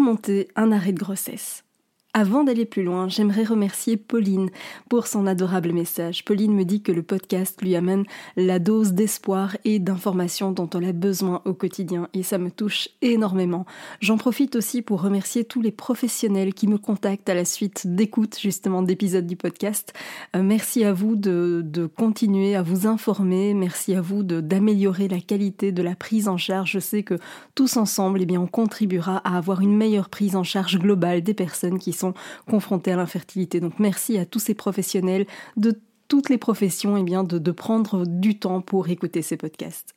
Surmonter 0.00 0.48
un 0.56 0.72
arrêt 0.72 0.94
de 0.94 0.98
grossesse. 0.98 1.62
Avant 2.12 2.42
d'aller 2.42 2.64
plus 2.64 2.82
loin, 2.82 3.06
j'aimerais 3.06 3.44
remercier 3.44 3.96
Pauline 3.96 4.50
pour 4.88 5.06
son 5.06 5.28
adorable 5.28 5.72
message. 5.72 6.24
Pauline 6.24 6.52
me 6.52 6.64
dit 6.64 6.82
que 6.82 6.90
le 6.90 7.04
podcast 7.04 7.62
lui 7.62 7.76
amène 7.76 8.02
la 8.36 8.58
dose 8.58 8.94
d'espoir 8.94 9.56
et 9.64 9.78
d'information 9.78 10.50
dont 10.50 10.68
elle 10.70 10.86
a 10.86 10.92
besoin 10.92 11.40
au 11.44 11.54
quotidien 11.54 12.08
et 12.12 12.24
ça 12.24 12.38
me 12.38 12.50
touche 12.50 12.88
énormément. 13.00 13.64
J'en 14.00 14.16
profite 14.16 14.56
aussi 14.56 14.82
pour 14.82 15.02
remercier 15.02 15.44
tous 15.44 15.62
les 15.62 15.70
professionnels 15.70 16.52
qui 16.52 16.66
me 16.66 16.78
contactent 16.78 17.28
à 17.28 17.34
la 17.34 17.44
suite 17.44 17.86
d'écoute 17.86 18.36
justement 18.40 18.82
d'épisodes 18.82 19.28
du 19.28 19.36
podcast. 19.36 19.92
Euh, 20.34 20.42
merci 20.42 20.82
à 20.82 20.92
vous 20.92 21.14
de, 21.14 21.88
continuer 21.96 22.56
à 22.56 22.62
vous 22.62 22.88
informer, 22.88 23.54
merci 23.54 23.94
à 23.94 24.00
vous 24.00 24.24
d'améliorer 24.24 25.06
la 25.06 25.20
qualité 25.20 25.70
de 25.70 25.82
la 25.82 25.94
prise 25.94 26.26
en 26.26 26.36
charge. 26.36 26.72
Je 26.72 26.80
sais 26.80 27.04
que 27.04 27.18
tous 27.54 27.76
ensemble, 27.76 28.20
eh 28.20 28.26
bien, 28.26 28.40
on 28.40 28.48
contribuera 28.48 29.18
à 29.18 29.36
avoir 29.36 29.60
une 29.60 29.76
meilleure 29.76 30.08
prise 30.08 30.34
en 30.34 30.42
charge 30.42 30.76
globale 30.80 31.22
des 31.22 31.34
personnes 31.34 31.78
qui 31.78 31.99
confrontés 32.48 32.92
à 32.92 32.96
l'infertilité. 32.96 33.60
Donc 33.60 33.78
merci 33.78 34.18
à 34.18 34.26
tous 34.26 34.38
ces 34.38 34.54
professionnels 34.54 35.26
de 35.56 35.80
toutes 36.08 36.28
les 36.28 36.38
professions 36.38 36.96
eh 36.96 37.04
bien, 37.04 37.22
de, 37.22 37.50
prendre 37.52 38.04
du 38.04 38.36
temps 38.36 38.60
pour 38.60 38.88
écouter 38.88 39.22
ces 39.22 39.36
podcasts. 39.36 39.94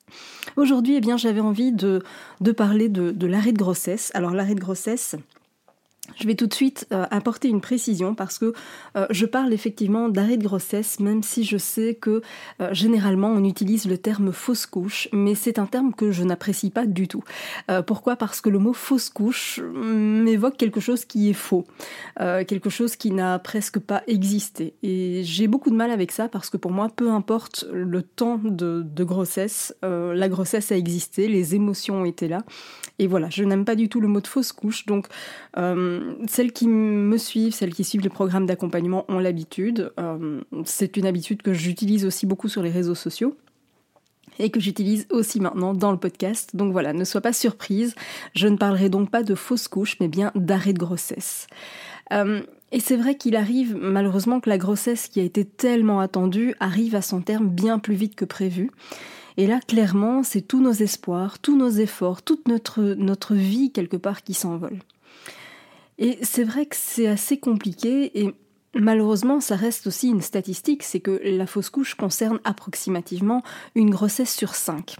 Aujourd'hui, 0.57 0.95
eh 0.95 1.01
bien, 1.01 1.17
j'avais 1.17 1.39
envie 1.39 1.71
de, 1.71 2.03
de 2.39 2.51
parler 2.51 2.87
de 2.87 3.25
l'arrêt 3.25 3.51
de 3.51 3.57
grossesse. 3.57 4.11
Alors 4.13 4.31
l'arrêt 4.31 4.53
de 4.53 4.59
grossesse, 4.59 5.15
je 6.19 6.27
vais 6.27 6.35
tout 6.35 6.47
de 6.47 6.53
suite 6.53 6.87
euh, 6.91 7.05
apporter 7.11 7.47
une 7.47 7.61
précision 7.61 8.15
parce 8.15 8.37
que 8.37 8.53
euh, 8.95 9.05
je 9.09 9.25
parle 9.25 9.53
effectivement 9.53 10.09
d'arrêt 10.09 10.37
de 10.37 10.43
grossesse, 10.43 10.99
même 10.99 11.23
si 11.23 11.43
je 11.43 11.57
sais 11.57 11.95
que 11.95 12.21
euh, 12.61 12.73
généralement 12.73 13.29
on 13.29 13.43
utilise 13.43 13.85
le 13.85 13.97
terme 13.97 14.31
fausse 14.31 14.65
couche, 14.65 15.07
mais 15.11 15.35
c'est 15.35 15.59
un 15.59 15.65
terme 15.65 15.93
que 15.93 16.11
je 16.11 16.23
n'apprécie 16.23 16.69
pas 16.69 16.85
du 16.85 17.07
tout. 17.07 17.23
pourquoi? 17.87 18.15
Parce 18.15 18.41
que 18.41 18.49
le 18.49 18.59
mot 18.59 18.73
fausse 18.73 19.09
couche 19.09 19.59
m'évoque 19.61 20.57
quelque 20.57 20.79
chose 20.79 21.05
qui 21.05 21.29
est 21.29 21.33
faux, 21.33 21.65
quelque 22.17 22.69
chose 22.69 22.95
qui 22.95 23.11
n'a 23.11 23.39
presque 23.39 23.79
pas 23.79 24.03
existé. 24.07 24.73
Et 24.83 25.21
j'ai 25.23 25.47
beaucoup 25.47 25.69
de 25.69 25.75
mal 25.75 25.91
avec 25.91 26.11
ça 26.11 26.27
parce 26.27 26.49
que 26.49 26.57
pour 26.57 26.71
moi, 26.71 26.89
peu 26.95 27.09
importe 27.09 27.65
le 27.71 28.01
temps 28.01 28.39
de, 28.43 29.03
grossesse, 29.03 29.75
la 29.81 30.29
grossesse 30.29 30.71
a 30.71 30.77
existé, 30.77 31.27
les 31.27 31.55
émotions 31.55 32.05
été 32.05 32.27
là. 32.27 32.43
Et 32.99 33.07
voilà, 33.07 33.29
je 33.29 33.43
n'aime 33.43 33.65
pas 33.65 33.75
du 33.75 33.89
tout 33.89 33.99
le 33.99 34.07
mot 34.07 34.21
de 34.21 34.27
fausse 34.27 34.51
couche, 34.51 34.85
donc 34.85 35.07
celles 36.27 36.51
qui 36.51 36.67
me 36.67 37.17
suivent, 37.17 37.53
celles 37.53 37.73
qui 37.73 37.83
suivent 37.83 38.01
les 38.01 38.09
programmes 38.09 38.45
d'accompagnement 38.45 39.05
ont 39.09 39.19
l'habitude. 39.19 39.91
Euh, 39.99 40.41
c'est 40.65 40.97
une 40.97 41.05
habitude 41.05 41.41
que 41.41 41.53
j'utilise 41.53 42.05
aussi 42.05 42.25
beaucoup 42.25 42.47
sur 42.47 42.61
les 42.61 42.71
réseaux 42.71 42.95
sociaux 42.95 43.35
et 44.39 44.49
que 44.49 44.59
j'utilise 44.59 45.07
aussi 45.09 45.39
maintenant 45.39 45.73
dans 45.73 45.91
le 45.91 45.97
podcast. 45.97 46.55
Donc 46.55 46.71
voilà, 46.71 46.93
ne 46.93 47.03
sois 47.03 47.21
pas 47.21 47.33
surprise, 47.33 47.95
je 48.33 48.47
ne 48.47 48.57
parlerai 48.57 48.89
donc 48.89 49.09
pas 49.09 49.23
de 49.23 49.35
fausse 49.35 49.67
couche, 49.67 49.97
mais 49.99 50.07
bien 50.07 50.31
d'arrêt 50.35 50.73
de 50.73 50.79
grossesse. 50.79 51.47
Euh, 52.11 52.41
et 52.71 52.79
c'est 52.79 52.97
vrai 52.97 53.15
qu'il 53.15 53.35
arrive 53.35 53.77
malheureusement 53.79 54.39
que 54.39 54.49
la 54.49 54.57
grossesse 54.57 55.07
qui 55.07 55.19
a 55.19 55.23
été 55.23 55.45
tellement 55.45 55.99
attendue 55.99 56.55
arrive 56.59 56.95
à 56.95 57.01
son 57.01 57.21
terme 57.21 57.47
bien 57.47 57.79
plus 57.79 57.95
vite 57.95 58.15
que 58.15 58.25
prévu. 58.25 58.71
Et 59.37 59.47
là, 59.47 59.59
clairement, 59.67 60.23
c'est 60.23 60.41
tous 60.41 60.61
nos 60.61 60.71
espoirs, 60.71 61.39
tous 61.39 61.57
nos 61.57 61.69
efforts, 61.69 62.21
toute 62.21 62.47
notre, 62.47 62.81
notre 62.81 63.33
vie 63.33 63.71
quelque 63.71 63.97
part 63.97 64.23
qui 64.23 64.33
s'envole. 64.33 64.79
Et 65.97 66.17
c'est 66.21 66.43
vrai 66.43 66.65
que 66.65 66.75
c'est 66.75 67.07
assez 67.07 67.37
compliqué 67.37 68.19
et 68.19 68.33
malheureusement 68.73 69.39
ça 69.39 69.55
reste 69.55 69.87
aussi 69.87 70.09
une 70.09 70.21
statistique, 70.21 70.83
c'est 70.83 70.99
que 70.99 71.21
la 71.23 71.45
fausse 71.45 71.69
couche 71.69 71.95
concerne 71.95 72.39
approximativement 72.43 73.43
une 73.75 73.91
grossesse 73.91 74.33
sur 74.33 74.55
cinq, 74.55 74.97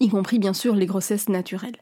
y 0.00 0.08
compris 0.08 0.38
bien 0.38 0.52
sûr 0.52 0.74
les 0.74 0.86
grossesses 0.86 1.28
naturelles. 1.28 1.76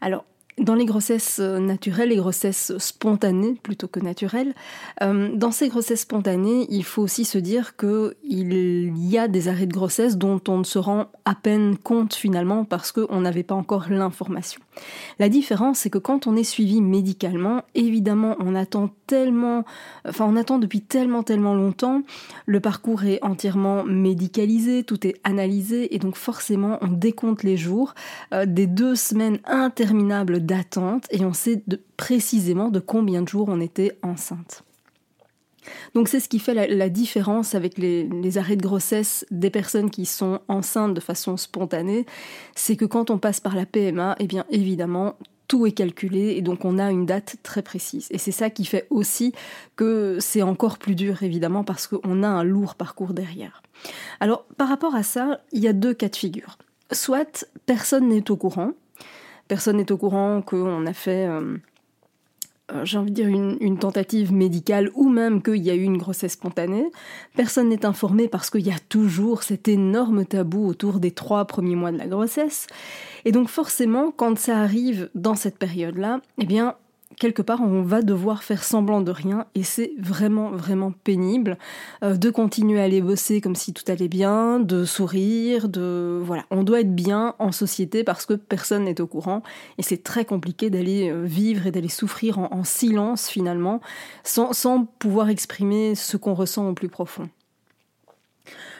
Alors 0.00 0.24
dans 0.60 0.74
les 0.74 0.86
grossesses 0.86 1.38
euh, 1.40 1.58
naturelles, 1.58 2.08
les 2.08 2.16
grossesses 2.16 2.76
spontanées 2.78 3.54
plutôt 3.62 3.88
que 3.88 4.00
naturelles, 4.00 4.54
euh, 5.02 5.30
dans 5.34 5.50
ces 5.50 5.68
grossesses 5.68 6.00
spontanées, 6.00 6.66
il 6.70 6.84
faut 6.84 7.02
aussi 7.02 7.24
se 7.24 7.38
dire 7.38 7.76
qu'il 7.76 8.92
y 8.96 9.18
a 9.18 9.28
des 9.28 9.48
arrêts 9.48 9.66
de 9.66 9.72
grossesse 9.72 10.16
dont 10.16 10.40
on 10.48 10.58
ne 10.58 10.64
se 10.64 10.78
rend 10.78 11.06
à 11.24 11.34
peine 11.34 11.76
compte 11.76 12.14
finalement 12.14 12.64
parce 12.64 12.92
qu'on 12.92 13.20
n'avait 13.20 13.42
pas 13.42 13.54
encore 13.54 13.86
l'information. 13.88 14.60
La 15.18 15.28
différence, 15.28 15.80
c'est 15.80 15.90
que 15.90 15.98
quand 15.98 16.26
on 16.26 16.36
est 16.36 16.44
suivi 16.44 16.80
médicalement, 16.80 17.62
évidemment, 17.74 18.36
on 18.40 18.54
attend 18.54 18.90
tellement, 19.06 19.64
enfin, 20.06 20.26
on 20.28 20.36
attend 20.36 20.58
depuis 20.58 20.80
tellement, 20.80 21.22
tellement 21.22 21.54
longtemps. 21.54 22.02
Le 22.46 22.60
parcours 22.60 23.04
est 23.04 23.22
entièrement 23.22 23.84
médicalisé, 23.84 24.84
tout 24.84 25.06
est 25.06 25.16
analysé, 25.24 25.94
et 25.94 25.98
donc 25.98 26.16
forcément, 26.16 26.78
on 26.82 26.88
décompte 26.88 27.42
les 27.42 27.56
jours 27.56 27.94
euh, 28.32 28.46
des 28.46 28.66
deux 28.66 28.94
semaines 28.94 29.38
interminables 29.44 30.44
d'attente, 30.44 31.06
et 31.10 31.24
on 31.24 31.32
sait 31.32 31.62
précisément 31.96 32.68
de 32.68 32.80
combien 32.80 33.22
de 33.22 33.28
jours 33.28 33.48
on 33.48 33.60
était 33.60 33.98
enceinte. 34.02 34.64
Donc 35.94 36.08
c'est 36.08 36.20
ce 36.20 36.28
qui 36.28 36.38
fait 36.38 36.54
la, 36.54 36.88
différence 36.88 37.54
avec 37.54 37.78
les, 37.78 38.38
arrêts 38.38 38.56
de 38.56 38.62
grossesse 38.62 39.26
des 39.30 39.50
personnes 39.50 39.90
qui 39.90 40.06
sont 40.06 40.40
enceintes 40.48 40.94
de 40.94 41.00
façon 41.00 41.36
spontanée, 41.36 42.06
c'est 42.54 42.76
que 42.76 42.84
quand 42.84 43.10
on 43.10 43.18
passe 43.18 43.40
par 43.40 43.54
la 43.54 43.66
PMA, 43.66 44.16
eh 44.18 44.26
bien 44.26 44.44
évidemment 44.50 45.16
tout 45.48 45.66
est 45.66 45.72
calculé 45.72 46.34
et 46.36 46.42
donc 46.42 46.64
on 46.64 46.78
a 46.78 46.90
une 46.90 47.06
date 47.06 47.36
très 47.42 47.62
précise. 47.62 48.06
Et 48.10 48.18
c'est 48.18 48.32
ça 48.32 48.50
qui 48.50 48.66
fait 48.66 48.86
aussi 48.90 49.32
que 49.76 50.18
c'est 50.20 50.42
encore 50.42 50.78
plus 50.78 50.94
dur 50.94 51.22
évidemment 51.22 51.64
parce 51.64 51.86
qu'on 51.86 52.22
a 52.22 52.28
un 52.28 52.44
lourd 52.44 52.74
parcours 52.74 53.14
derrière. 53.14 53.62
Alors 54.20 54.44
par 54.56 54.68
rapport 54.68 54.94
à 54.94 55.02
ça, 55.02 55.40
il 55.52 55.62
y 55.62 55.68
a 55.68 55.72
deux 55.72 55.94
cas 55.94 56.08
de 56.08 56.16
figure. 56.16 56.58
Soit 56.92 57.46
personne 57.66 58.08
n'est 58.08 58.30
au 58.30 58.36
courant, 58.36 58.72
personne 59.48 59.78
n'est 59.78 59.90
au 59.90 59.96
courant 59.96 60.42
qu'on 60.42 60.86
a 60.86 60.92
fait... 60.92 61.26
Euh, 61.26 61.56
j'ai 62.84 62.98
envie 62.98 63.10
de 63.10 63.14
dire, 63.14 63.28
une, 63.28 63.78
tentative 63.78 64.32
médicale 64.32 64.90
ou 64.94 65.08
même 65.08 65.42
qu'il 65.42 65.62
y 65.62 65.70
a 65.70 65.74
eu 65.74 65.82
une 65.82 65.96
grossesse 65.96 66.32
spontanée. 66.32 66.86
Personne 67.36 67.68
n'est 67.68 67.86
informé 67.86 68.28
parce 68.28 68.50
qu'il 68.50 68.66
y 68.66 68.70
a 68.70 68.78
toujours 68.88 69.42
cet 69.42 69.68
énorme 69.68 70.24
tabou 70.24 70.66
autour 70.66 71.00
des 71.00 71.10
trois 71.10 71.44
premiers 71.46 71.76
mois 71.76 71.92
de 71.92 71.98
la 71.98 72.06
grossesse. 72.06 72.66
Et 73.24 73.32
donc 73.32 73.48
forcément, 73.48 74.10
quand 74.10 74.38
ça 74.38 74.58
arrive 74.58 75.08
dans 75.14 75.34
cette 75.34 75.58
période-là, 75.58 76.20
eh 76.38 76.46
bien, 76.46 76.74
quelque 77.18 77.42
part, 77.42 77.60
on 77.60 77.82
va 77.82 78.02
devoir 78.02 78.42
faire 78.42 78.64
semblant 78.64 79.00
de 79.00 79.10
rien 79.10 79.46
et 79.54 79.62
c'est 79.62 79.92
vraiment, 79.98 80.50
vraiment 80.50 80.92
pénible 80.92 81.58
euh, 82.02 82.16
de 82.16 82.30
continuer 82.30 82.80
à 82.80 82.84
aller 82.84 83.00
bosser 83.00 83.40
comme 83.40 83.54
si 83.54 83.72
tout 83.72 83.84
allait 83.88 84.08
bien, 84.08 84.60
de 84.60 84.84
sourire, 84.84 85.68
de... 85.68 86.20
Voilà, 86.22 86.44
on 86.50 86.62
doit 86.62 86.80
être 86.80 86.94
bien 86.94 87.34
en 87.38 87.52
société 87.52 88.04
parce 88.04 88.26
que 88.26 88.34
personne 88.34 88.84
n'est 88.84 89.00
au 89.00 89.06
courant 89.06 89.42
et 89.78 89.82
c'est 89.82 90.02
très 90.02 90.24
compliqué 90.24 90.70
d'aller 90.70 91.10
euh, 91.10 91.24
vivre 91.24 91.66
et 91.66 91.70
d'aller 91.70 91.88
souffrir 91.88 92.38
en, 92.38 92.64
silence 92.64 93.28
finalement 93.28 93.80
sans, 94.24 94.52
sans 94.52 94.84
pouvoir 94.84 95.28
exprimer 95.28 95.94
ce 95.94 96.16
qu'on 96.16 96.34
ressent 96.34 96.68
au 96.68 96.74
plus 96.74 96.88
profond. 96.88 97.28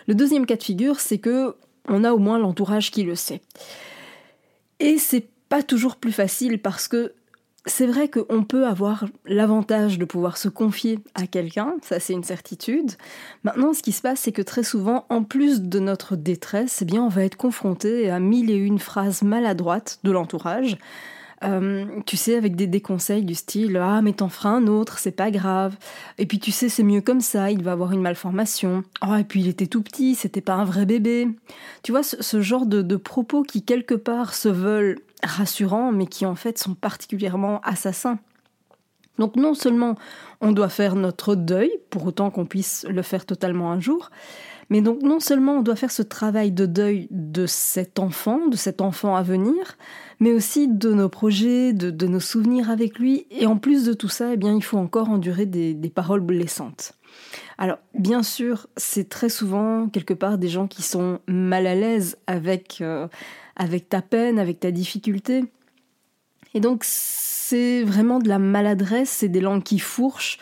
Le 0.06 0.14
deuxième 0.14 0.46
cas 0.46 0.56
de 0.56 0.62
figure, 0.62 1.00
c'est 1.00 1.19
que 1.19 1.55
on 1.88 2.05
a 2.05 2.12
au 2.12 2.19
moins 2.19 2.38
l'entourage 2.38 2.91
qui 2.91 3.02
le 3.02 3.14
sait. 3.14 3.41
Et 4.81 4.99
c'est 4.99 5.26
pas 5.49 5.62
toujours 5.62 5.96
plus 5.96 6.12
facile 6.12 6.61
parce 6.61 6.88
que 6.88 7.14
c'est 7.66 7.87
vrai 7.87 8.08
qu'on 8.08 8.44
peut 8.44 8.66
avoir 8.66 9.06
l'avantage 9.26 9.99
de 9.99 10.05
pouvoir 10.05 10.37
se 10.37 10.49
confier 10.49 11.00
à 11.14 11.26
quelqu'un, 11.26 11.75
ça 11.82 12.00
c'est 12.00 12.12
une 12.12 12.25
certitude. 12.25 12.93
Maintenant, 13.44 13.75
ce 13.75 13.82
qui 13.82 13.93
se 13.93 14.00
passe, 14.00 14.20
c'est 14.20 14.32
que 14.32 14.43
très 14.43 14.62
souvent, 14.62 15.06
en 15.10 15.22
plus 15.22 15.62
de 15.62 15.78
notre 15.78 16.16
détresse, 16.16 16.82
eh 16.82 16.84
bien, 16.84 17.02
on 17.02 17.08
va 17.08 17.25
être 17.25 17.37
confronté 17.37 18.10
à 18.10 18.20
mille 18.20 18.50
et 18.50 18.56
une 18.56 18.78
phrases 18.78 19.22
maladroites 19.22 19.99
de 20.05 20.10
l'entourage, 20.10 20.78
Euh, 21.44 21.87
tu 22.05 22.17
sais, 22.17 22.37
avec 22.37 22.56
des, 22.56 22.67
des, 22.67 22.81
conseils 22.81 23.25
du 23.25 23.35
style 23.35 23.76
Ah, 23.76 24.02
mais 24.02 24.12
t'en 24.12 24.29
feras 24.29 24.50
un 24.50 24.67
autre, 24.67 24.99
c'est 24.99 25.12
pas 25.12 25.31
grave. 25.31 25.76
Et 26.19 26.26
puis 26.26 26.40
tu 26.40 26.50
sais, 26.50 26.69
c'est 26.69 26.82
mieux 26.82 27.00
comme 27.00 27.20
ça, 27.20 27.50
il 27.50 27.62
va 27.62 27.73
avoir 27.73 27.93
une 27.93 28.00
malformation. 28.00 28.82
Oh, 29.06 29.14
et 29.14 29.25
puis 29.25 29.40
il 29.40 29.49
était 29.49 29.69
tout 29.69 29.82
petit, 29.82 30.14
c'était 30.14 30.40
pas 30.40 30.55
un 30.55 30.64
vrai 30.64 30.85
bébé. 30.85 31.29
Tu 31.82 31.93
vois, 31.93 32.02
ce, 32.02 32.40
genre 32.40 32.67
de, 32.67 32.82
de 32.82 32.96
propos 32.96 33.43
qui, 33.43 33.62
quelque 33.62 33.94
part, 33.94 34.35
se 34.35 34.49
veulent 34.49 34.99
rassurants, 35.23 35.93
mais 35.93 36.06
qui 36.06 36.26
en 36.26 36.35
fait 36.35 36.58
sont 36.58 36.75
particulièrement 36.75 37.61
assassins. 37.62 38.19
Donc 39.19 39.37
non 39.37 39.55
seulement 39.55 39.96
on 40.41 40.52
doit 40.52 40.69
faire 40.69 40.94
notre 40.94 41.34
deuil, 41.34 41.70
pour 41.91 42.06
autant 42.06 42.31
qu'on 42.31 42.46
puisse 42.46 42.87
le 42.88 43.02
faire 43.02 43.26
totalement 43.26 43.73
un 43.73 43.81
jour, 43.81 44.11
mais 44.70 44.81
donc 44.81 45.03
non 45.03 45.20
seulement 45.20 45.56
on 45.56 45.62
doit 45.62 45.76
faire 45.76 45.91
ce 45.91 46.03
travail 46.03 46.53
de 46.53 46.67
deuil 46.67 47.09
de 47.11 47.47
cet 47.47 47.99
enfant, 47.99 48.47
de 48.49 48.56
cet 48.56 48.81
enfant 48.81 49.17
à 49.17 49.23
venir, 49.23 49.76
mais 50.20 50.32
aussi 50.32 50.69
de 50.69 50.93
nos 50.93 51.09
projets, 51.09 51.73
de, 51.73 52.06
nos 52.06 52.20
souvenirs 52.20 52.70
avec 52.70 52.99
lui, 52.99 53.26
et 53.31 53.47
en 53.47 53.56
plus 53.56 53.85
de 53.85 53.93
tout 53.93 54.09
ça, 54.09 54.32
eh 54.35 54.37
bien, 54.37 54.55
il 54.55 54.62
faut 54.62 54.79
encore 54.79 55.11
endurer 55.11 55.47
des, 55.47 55.75
paroles 55.94 56.20
blessantes. 56.20 56.94
Alors, 57.56 57.79
bien 57.94 58.23
sûr, 58.23 58.67
c'est 58.76 59.09
très 59.09 59.29
souvent 59.29 59.88
quelque 59.88 60.15
part 60.15 60.38
des 60.38 60.49
gens 60.49 60.67
qui 60.67 60.82
sont 60.82 61.20
mal 61.26 61.67
à 61.67 61.75
l'aise 61.75 62.17
avec, 62.26 62.79
euh, 62.81 63.09
avec 63.56 63.88
ta 63.88 64.03
peine, 64.03 64.38
avec 64.38 64.61
ta 64.61 64.70
difficulté. 64.70 65.44
Et 66.55 66.61
donc, 66.61 66.82
c'est 66.85 67.82
vraiment 67.82 68.19
de 68.19 68.29
la 68.29 68.38
maladresse, 68.38 69.11
c'est 69.11 69.29
des 69.29 69.41
langues 69.41 69.62
qui 69.62 69.79
fourchent, 69.79 70.38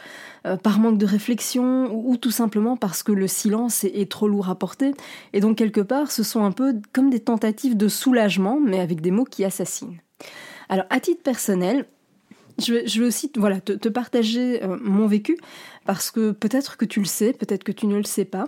euh, 0.46 0.56
par 0.56 0.78
manque 0.78 0.98
de 0.98 1.06
réflexion 1.06 1.90
ou, 1.92 2.16
tout 2.16 2.30
simplement 2.30 2.76
parce 2.76 3.02
que 3.02 3.12
le 3.12 3.26
silence 3.26 3.84
est, 3.84 4.10
trop 4.10 4.28
lourd 4.28 4.48
à 4.48 4.54
porter. 4.54 4.92
Et 5.32 5.40
donc 5.40 5.58
quelque 5.58 5.80
part, 5.80 6.12
ce 6.12 6.22
sont 6.22 6.44
un 6.44 6.52
peu 6.52 6.76
comme 6.92 7.10
des 7.10 7.20
tentatives 7.20 7.76
de 7.76 7.88
soulagement, 7.88 8.60
mais 8.60 8.80
avec 8.80 9.00
des 9.00 9.10
mots 9.10 9.24
qui 9.24 9.44
assassinent. 9.44 9.98
Alors 10.68 10.86
à 10.90 11.00
titre 11.00 11.22
personnel, 11.22 11.86
je 12.58 12.72
vais, 12.72 13.06
aussi 13.06 13.30
voilà, 13.36 13.60
te, 13.60 13.88
partager 13.88 14.62
euh, 14.62 14.78
mon 14.80 15.06
vécu, 15.06 15.36
parce 15.84 16.10
que 16.10 16.30
peut-être 16.30 16.76
que 16.76 16.84
tu 16.84 17.00
le 17.00 17.06
sais, 17.06 17.32
peut-être 17.32 17.64
que 17.64 17.72
tu 17.72 17.86
ne 17.86 17.96
le 17.96 18.04
sais 18.04 18.24
pas. 18.24 18.46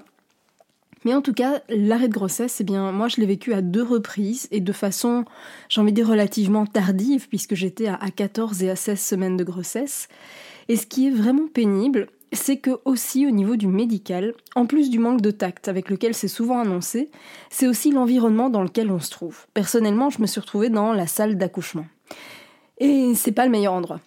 Mais 1.04 1.14
en 1.14 1.22
tout 1.22 1.32
cas, 1.32 1.62
l'arrêt 1.68 2.08
de 2.08 2.12
grossesse, 2.12 2.60
eh 2.60 2.64
bien, 2.64 2.90
moi, 2.90 3.08
je 3.08 3.20
l'ai 3.20 3.26
vécu 3.26 3.52
à 3.54 3.62
deux 3.62 3.82
reprises 3.82 4.48
et 4.50 4.60
de 4.60 4.72
façon, 4.72 5.24
j'ai 5.68 5.80
envie 5.80 5.92
de 5.92 5.96
dire, 5.96 6.08
relativement 6.08 6.66
tardive, 6.66 7.28
puisque 7.28 7.54
j'étais 7.54 7.86
à, 7.86 7.94
à 7.94 8.10
14 8.10 8.62
et 8.62 8.70
à 8.70 8.76
16 8.76 9.00
semaines 9.00 9.36
de 9.36 9.44
grossesse. 9.44 10.08
Et 10.68 10.76
ce 10.76 10.86
qui 10.86 11.06
est 11.06 11.10
vraiment 11.10 11.48
pénible, 11.48 12.08
c'est 12.32 12.58
que 12.58 12.78
aussi 12.84 13.26
au 13.26 13.30
niveau 13.30 13.56
du 13.56 13.66
médical, 13.66 14.34
en 14.54 14.66
plus 14.66 14.90
du 14.90 14.98
manque 14.98 15.22
de 15.22 15.30
tact 15.30 15.68
avec 15.68 15.88
lequel 15.88 16.14
c'est 16.14 16.28
souvent 16.28 16.60
annoncé, 16.60 17.10
c'est 17.50 17.66
aussi 17.66 17.90
l'environnement 17.90 18.50
dans 18.50 18.62
lequel 18.62 18.90
on 18.90 19.00
se 19.00 19.10
trouve. 19.10 19.46
Personnellement, 19.54 20.10
je 20.10 20.20
me 20.20 20.26
suis 20.26 20.40
retrouvée 20.40 20.68
dans 20.68 20.92
la 20.92 21.06
salle 21.06 21.38
d'accouchement. 21.38 21.86
Et 22.78 23.14
c'est 23.14 23.32
pas 23.32 23.46
le 23.46 23.50
meilleur 23.50 23.72
endroit. 23.72 24.00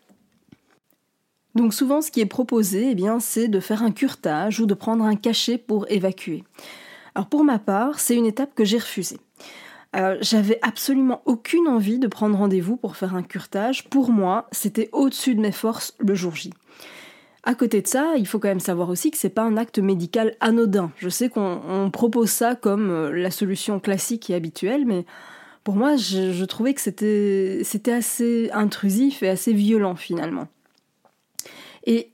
Donc 1.56 1.74
souvent 1.74 2.02
ce 2.02 2.12
qui 2.12 2.22
est 2.22 2.26
proposé, 2.26 2.92
eh 2.92 2.96
bien, 2.96 3.20
c'est 3.20 3.48
de 3.48 3.60
faire 3.60 3.84
un 3.84 3.92
curtage 3.92 4.60
ou 4.60 4.66
de 4.66 4.74
prendre 4.74 5.04
un 5.04 5.16
cachet 5.16 5.58
pour 5.58 5.90
évacuer. 5.90 6.44
Alors 7.16 7.28
pour 7.28 7.44
ma 7.44 7.60
part, 7.60 8.00
c'est 8.00 8.16
une 8.16 8.26
étape 8.26 8.56
que 8.56 8.64
j'ai 8.64 8.78
refusée. 8.78 9.20
Euh, 9.96 10.18
j'avais 10.22 10.60
absolument 10.62 11.22
aucune 11.26 11.68
envie 11.68 12.00
de 12.00 12.08
prendre 12.08 12.38
rendez-vous 12.38 12.78
pour 12.78 12.96
faire 12.96 13.16
un 13.16 13.24
curtage. 13.24 13.90
Pour 13.90 14.12
moi, 14.12 14.48
c'était 14.52 14.90
au-dessus 14.94 15.36
de 15.36 15.42
mes 15.42 15.52
forces 15.52 15.96
le 16.00 16.16
jour 16.16 16.36
J. 16.36 16.54
À 17.44 17.56
côté 17.56 17.82
de 17.82 17.88
ça, 17.88 18.14
il 18.18 18.28
faut 18.28 18.40
quand 18.40 18.48
même 18.48 18.60
savoir 18.60 18.90
aussi 18.90 19.12
que 19.12 19.18
c'est 19.18 19.30
pas 19.30 19.42
un 19.42 19.58
acte 19.58 19.80
médical 19.80 20.36
anodin. 20.40 20.92
Je 20.98 21.10
sais 21.10 21.28
qu'on 21.28 21.90
propose 21.92 22.30
ça 22.30 22.56
comme 22.56 22.90
euh, 22.90 23.12
la 23.12 23.32
solution 23.32 23.80
classique 23.80 24.30
et 24.30 24.36
habituelle, 24.36 24.86
mais 24.86 25.06
pour 25.64 25.76
moi, 25.76 25.96
je, 25.96 26.32
je 26.32 26.46
trouvais 26.46 26.74
que 26.74 26.82
c'était 26.82 27.92
assez 27.92 28.50
intrusif 28.54 29.24
et 29.24 29.30
assez 29.30 29.54
violent 29.54 29.96
finalement. 29.96 30.48
Et 31.86 32.12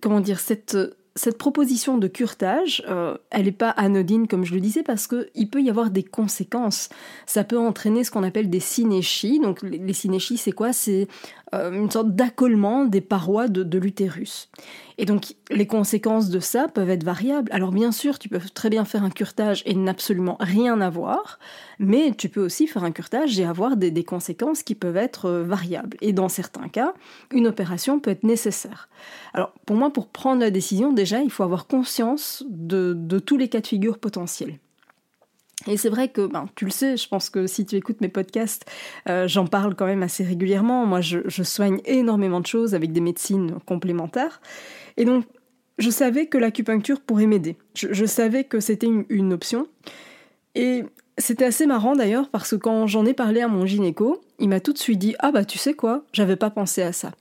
comment 0.00 0.20
dire, 0.20 0.38
cette 0.38 0.76
cette 1.18 1.36
proposition 1.36 1.98
de 1.98 2.06
curtage, 2.06 2.82
euh, 2.88 3.16
elle 3.30 3.46
n'est 3.46 3.52
pas 3.52 3.70
anodine 3.70 4.28
comme 4.28 4.44
je 4.44 4.54
le 4.54 4.60
disais 4.60 4.84
parce 4.84 5.08
qu'il 5.08 5.50
peut 5.50 5.60
y 5.60 5.68
avoir 5.68 5.90
des 5.90 6.04
conséquences. 6.04 6.90
Ça 7.26 7.42
peut 7.42 7.58
entraîner 7.58 8.04
ce 8.04 8.12
qu'on 8.12 8.22
appelle 8.22 8.48
des 8.48 8.60
synéchies. 8.60 9.40
Donc 9.40 9.62
les, 9.62 9.92
synéchies, 9.92 10.36
c'est 10.36 10.52
quoi? 10.52 10.72
C'est 10.72 11.08
euh, 11.54 11.72
une 11.72 11.90
sorte 11.90 12.14
d'accollement 12.14 12.84
des 12.84 13.00
parois 13.00 13.48
de, 13.48 13.78
l'utérus. 13.78 14.48
Et 14.98 15.06
donc 15.06 15.34
les 15.50 15.66
conséquences 15.66 16.28
de 16.28 16.40
ça 16.40 16.68
peuvent 16.68 16.90
être 16.90 17.04
variables. 17.04 17.50
Alors 17.52 17.72
bien 17.72 17.90
sûr, 17.90 18.18
tu 18.18 18.28
peux 18.28 18.40
très 18.54 18.70
bien 18.70 18.84
faire 18.84 19.02
un 19.02 19.10
curtage 19.10 19.62
et 19.66 19.74
n'absolument 19.74 20.36
rien 20.40 20.80
avoir, 20.80 21.38
mais 21.78 22.12
tu 22.16 22.28
peux 22.28 22.44
aussi 22.44 22.66
faire 22.66 22.84
un 22.84 22.90
curtage 22.90 23.38
et 23.40 23.44
avoir 23.44 23.76
des, 23.76 24.04
conséquences 24.04 24.62
qui 24.62 24.74
peuvent 24.74 24.96
être 24.96 25.26
euh, 25.26 25.42
variables. 25.42 25.96
Et 26.00 26.12
dans 26.12 26.28
certains 26.28 26.68
cas, 26.68 26.94
une 27.32 27.46
opération 27.46 27.98
peut 27.98 28.10
être 28.10 28.24
nécessaire. 28.24 28.88
Alors 29.32 29.52
pour 29.64 29.76
moi, 29.76 29.90
pour 29.90 30.08
prendre 30.08 30.40
la 30.40 30.50
décision, 30.50 30.92
déjà, 30.92 31.07
il 31.22 31.30
faut 31.30 31.42
avoir 31.42 31.66
conscience 31.66 32.44
de, 32.48 33.18
tous 33.18 33.36
les 33.36 33.48
cas 33.48 33.60
de 33.60 33.66
figure 33.66 33.98
potentiels. 33.98 34.58
Et 35.66 35.76
c'est 35.76 35.88
vrai 35.88 36.08
que, 36.08 36.26
ben, 36.26 36.46
tu 36.54 36.64
le 36.64 36.70
sais, 36.70 36.96
je 36.96 37.08
pense 37.08 37.30
que 37.30 37.46
si 37.46 37.66
tu 37.66 37.76
écoutes 37.76 38.00
mes 38.00 38.08
podcasts, 38.08 38.64
euh, 39.08 39.26
j'en 39.26 39.46
parle 39.46 39.74
quand 39.74 39.86
même 39.86 40.02
assez 40.02 40.22
régulièrement. 40.22 40.86
Moi, 40.86 41.00
je, 41.00 41.42
soigne 41.42 41.80
énormément 41.84 42.40
de 42.40 42.46
choses 42.46 42.74
avec 42.74 42.92
des 42.92 43.00
médecines 43.00 43.58
complémentaires. 43.66 44.40
Et 44.96 45.04
donc, 45.04 45.24
je 45.78 45.90
savais 45.90 46.26
que 46.26 46.38
l'acupuncture 46.38 47.00
pourrait 47.00 47.26
m'aider. 47.26 47.56
Je, 47.74 48.04
savais 48.04 48.44
que 48.44 48.60
c'était 48.60 48.86
une, 48.86 49.04
une, 49.08 49.32
option. 49.32 49.66
Et 50.54 50.84
c'était 51.18 51.44
assez 51.44 51.66
marrant 51.66 51.96
d'ailleurs 51.96 52.28
parce 52.30 52.50
que 52.50 52.56
quand 52.56 52.86
j'en 52.86 53.04
ai 53.04 53.14
parlé 53.14 53.40
à 53.40 53.48
mon 53.48 53.66
gynéco, 53.66 54.20
il 54.38 54.48
m'a 54.48 54.60
tout 54.60 54.72
de 54.72 54.78
suite 54.78 54.98
dit 54.98 55.16
Ah 55.18 55.32
bah 55.32 55.44
tu 55.44 55.58
sais 55.58 55.74
quoi, 55.74 56.04
j'avais 56.12 56.36
pas 56.36 56.50
pensé 56.50 56.82
à 56.82 56.92
ça. 56.92 57.12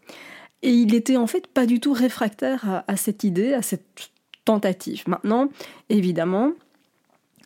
Et 0.68 0.72
il 0.72 0.94
était 0.94 1.16
en 1.16 1.28
fait 1.28 1.48
pas 1.48 1.66
du 1.66 1.80
tout 1.80 1.94
réfractaire 1.94 2.84
à, 2.90 2.98
cette 2.98 3.24
idée, 3.24 3.54
à 3.54 3.62
cette 3.62 4.12
tentative. 4.44 5.06
Maintenant, 5.08 5.48
évidemment, 5.88 6.52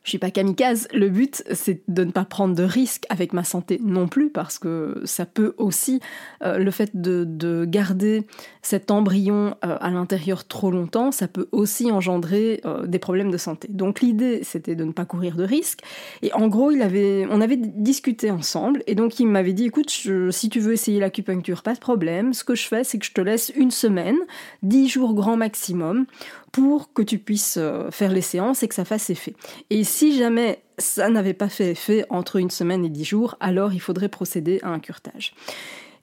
je 0.03 0.09
suis 0.09 0.17
pas 0.17 0.31
kamikaze. 0.31 0.87
Le 0.93 1.09
but, 1.09 1.43
c'est 1.51 1.81
de 1.87 2.03
ne 2.03 2.11
pas 2.11 2.25
prendre 2.25 2.55
de 2.55 2.63
risques 2.63 3.05
avec 3.09 3.33
ma 3.33 3.43
santé 3.43 3.79
non 3.83 4.07
plus, 4.07 4.29
parce 4.29 4.57
que 4.57 5.01
ça 5.05 5.25
peut 5.25 5.53
aussi, 5.57 5.99
euh, 6.43 6.57
le 6.57 6.71
fait 6.71 6.91
de, 6.93 7.65
garder 7.65 8.25
cet 8.61 8.91
embryon 8.91 9.55
euh, 9.65 9.77
à 9.79 9.89
l'intérieur 9.89 10.47
trop 10.47 10.71
longtemps, 10.71 11.11
ça 11.11 11.27
peut 11.27 11.47
aussi 11.51 11.91
engendrer 11.91 12.61
euh, 12.65 12.85
des 12.87 12.99
problèmes 12.99 13.29
de 13.29 13.37
santé. 13.37 13.67
Donc 13.69 14.01
l'idée, 14.01 14.41
c'était 14.43 14.75
de 14.75 14.83
ne 14.83 14.91
pas 14.91 15.05
courir 15.05 15.35
de 15.35 15.43
risques. 15.43 15.81
Et 16.21 16.33
en 16.33 16.47
gros, 16.47 16.71
il 16.71 16.81
on 17.29 17.41
avait 17.41 17.57
discuté 17.57 18.31
ensemble, 18.31 18.83
et 18.87 18.95
donc 18.95 19.19
il 19.19 19.27
m'avait 19.27 19.53
dit, 19.53 19.65
écoute, 19.65 19.89
si 19.89 20.49
tu 20.49 20.59
veux 20.59 20.73
essayer 20.73 20.99
l'acupuncture, 20.99 21.61
pas 21.61 21.73
de 21.73 21.79
problème. 21.79 22.33
Ce 22.33 22.43
que 22.43 22.55
je 22.55 22.67
fais, 22.67 22.83
c'est 22.83 22.97
que 22.97 23.05
je 23.05 23.11
te 23.11 23.21
laisse 23.21 23.51
une 23.55 23.71
semaine, 23.71 24.17
dix 24.63 24.89
jours 24.89 25.13
grand 25.13 25.37
maximum, 25.37 26.05
pour 26.51 26.93
que 26.93 27.01
tu 27.01 27.17
puisses 27.17 27.57
euh, 27.57 27.89
faire 27.91 28.11
les 28.11 28.21
séances 28.21 28.63
et 28.63 28.67
que 28.67 28.75
ça 28.75 28.85
fasse 28.85 29.09
effet. 29.09 29.35
Et 29.69 29.83
si 29.83 30.17
jamais 30.17 30.59
ça 30.77 31.09
n'avait 31.09 31.33
pas 31.33 31.49
fait 31.49 31.71
effet 31.71 32.05
entre 32.09 32.37
une 32.37 32.49
semaine 32.49 32.83
et 32.83 32.89
dix 32.89 33.05
jours, 33.05 33.35
alors 33.39 33.73
il 33.73 33.79
faudrait 33.79 34.09
procéder 34.09 34.59
à 34.63 34.69
un 34.69 34.79
curtage. 34.79 35.33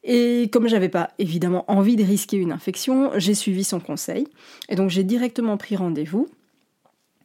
Et 0.05 0.49
comme 0.53 0.69
j'avais 0.69 0.89
pas 0.89 1.11
évidemment 1.19 1.65
envie 1.71 1.97
de 1.97 2.05
risquer 2.05 2.37
une 2.37 2.53
infection, 2.53 3.11
j'ai 3.17 3.35
suivi 3.35 3.65
son 3.65 3.81
conseil. 3.81 4.27
Et 4.69 4.77
donc 4.77 4.91
j'ai 4.91 5.05
directement 5.05 5.57
pris 5.57 5.77
rendez-vous. 5.77 6.29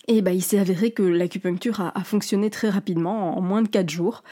Et 0.09 0.21
bah, 0.21 0.33
il 0.33 0.41
s'est 0.41 0.59
avéré 0.59 0.91
que 0.91 1.03
l'acupuncture 1.03 1.79
a, 1.79 2.03
fonctionné 2.03 2.49
très 2.49 2.69
rapidement, 2.69 3.37
en 3.37 3.41
moins 3.41 3.61
de 3.61 3.69
quatre 3.69 3.89
jours. 3.89 4.23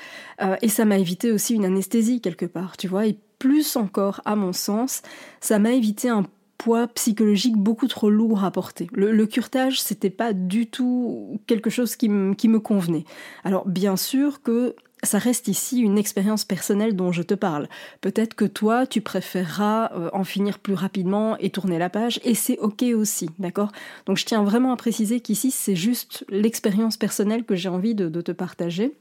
Euh, 0.41 0.57
et 0.61 0.67
ça 0.67 0.83
m'a 0.83 0.97
évité 0.97 1.31
aussi 1.31 1.55
une 1.55 1.63
anesthésie 1.63 2.19
quelque 2.19 2.45
part, 2.45 2.75
tu 2.75 2.89
vois. 2.89 3.07
Et 3.07 3.15
plus 3.39 3.77
encore, 3.77 4.19
à 4.25 4.35
mon 4.35 4.51
sens, 4.51 5.01
ça 5.39 5.59
m'a 5.59 5.71
évité 5.71 6.09
un 6.09 6.25
poids 6.61 6.87
psychologique 6.89 7.57
beaucoup 7.57 7.87
trop 7.87 8.11
lourd 8.11 8.43
à 8.43 8.51
porter. 8.51 8.87
Le, 8.93 9.11
le 9.11 9.27
c'était 9.71 10.11
pas 10.11 10.31
du 10.31 10.67
tout 10.67 11.39
quelque 11.47 11.71
chose 11.71 11.95
qui, 11.95 12.07
qui 12.37 12.47
me 12.47 12.59
convenait. 12.59 13.05
Alors 13.43 13.67
bien 13.67 13.97
sûr 13.97 14.43
que 14.43 14.75
ça 15.01 15.17
reste 15.17 15.47
ici 15.47 15.79
une 15.79 15.97
expérience 15.97 16.45
personnelle 16.45 16.95
dont 16.95 17.11
je 17.11 17.23
te 17.23 17.33
parle. 17.33 17.67
Peut-être 18.01 18.35
que 18.35 18.45
toi, 18.45 18.85
tu 18.85 19.01
préféreras 19.01 19.89
euh, 19.95 20.11
en 20.13 20.23
finir 20.23 20.59
plus 20.59 20.75
rapidement 20.75 21.35
et 21.39 21.49
tourner 21.49 21.79
la 21.79 21.89
page, 21.89 22.19
et 22.23 22.35
c'est 22.35 22.59
ok 22.59 22.83
aussi, 22.95 23.31
d'accord? 23.39 23.71
Donc 24.05 24.17
je 24.17 24.25
tiens 24.25 24.43
vraiment 24.43 24.71
à 24.71 24.77
préciser 24.77 25.19
qu'ici, 25.19 25.49
c'est 25.49 25.75
juste 25.75 26.23
l'expérience 26.29 26.95
personnelle 26.97 27.43
que 27.43 27.55
j'ai 27.55 27.69
envie 27.69 27.95
de, 27.95 28.07
de 28.09 28.21
te 28.21 28.31
partager. 28.31 28.93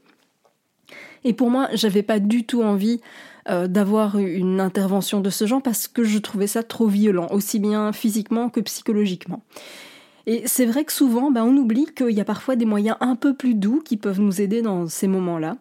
Et 1.23 1.33
pour 1.33 1.51
moi, 1.51 1.69
j'avais 1.73 2.01
pas 2.01 2.19
du 2.19 2.45
tout 2.45 2.63
envie 2.63 2.99
euh, 3.49 3.67
d'avoir 3.67 4.17
une 4.17 4.59
intervention 4.59 5.21
de 5.21 5.29
ce 5.29 5.45
genre 5.45 5.61
parce 5.61 5.87
que 5.87 6.03
je 6.03 6.19
trouvais 6.19 6.47
ça 6.47 6.63
trop 6.63 6.87
violent, 6.87 7.27
aussi 7.31 7.59
bien 7.59 7.91
physiquement 7.91 8.49
que 8.49 8.59
psychologiquement. 8.59 9.41
Et 10.27 10.43
c'est 10.45 10.65
vrai 10.65 10.85
que 10.85 10.93
souvent, 10.93 11.31
ben, 11.31 11.43
on 11.43 11.57
oublie 11.57 11.87
qu'il 11.95 12.11
y 12.11 12.21
a 12.21 12.25
parfois 12.25 12.55
des 12.55 12.65
moyens 12.65 12.97
un 12.99 13.15
peu 13.15 13.33
plus 13.33 13.55
doux 13.55 13.81
qui 13.83 13.97
peuvent 13.97 14.21
nous 14.21 14.39
aider 14.39 14.61
dans 14.61 14.87
ces 14.87 15.07
moments-là. 15.07 15.57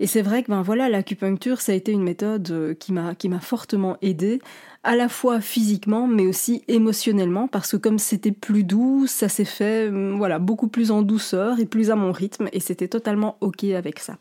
Et 0.00 0.06
c'est 0.06 0.22
vrai 0.22 0.42
que 0.42 0.50
ben, 0.50 0.62
voilà, 0.62 0.88
l'acupuncture, 0.88 1.60
ça 1.60 1.72
a 1.72 1.74
été 1.74 1.92
une 1.92 2.02
méthode 2.02 2.50
euh, 2.50 2.74
qui 2.74 2.92
m'a, 2.92 3.14
qui 3.14 3.28
m'a 3.28 3.40
fortement 3.40 3.96
aidée, 4.02 4.40
à 4.84 4.96
la 4.96 5.08
fois 5.08 5.40
physiquement, 5.40 6.08
mais 6.08 6.26
aussi 6.26 6.64
émotionnellement, 6.66 7.46
parce 7.46 7.72
que 7.72 7.76
comme 7.76 8.00
c'était 8.00 8.32
plus 8.32 8.64
doux, 8.64 9.06
ça 9.06 9.28
s'est 9.28 9.44
fait 9.44 9.88
hum, 9.88 10.16
voilà, 10.16 10.40
beaucoup 10.40 10.68
plus 10.68 10.90
en 10.90 11.02
douceur 11.02 11.60
et 11.60 11.66
plus 11.66 11.90
à 11.90 11.94
mon 11.94 12.10
rythme, 12.10 12.48
et 12.52 12.60
c'était 12.60 12.88
totalement 12.88 13.36
OK 13.40 13.62
avec 13.64 14.00
ça. 14.00 14.18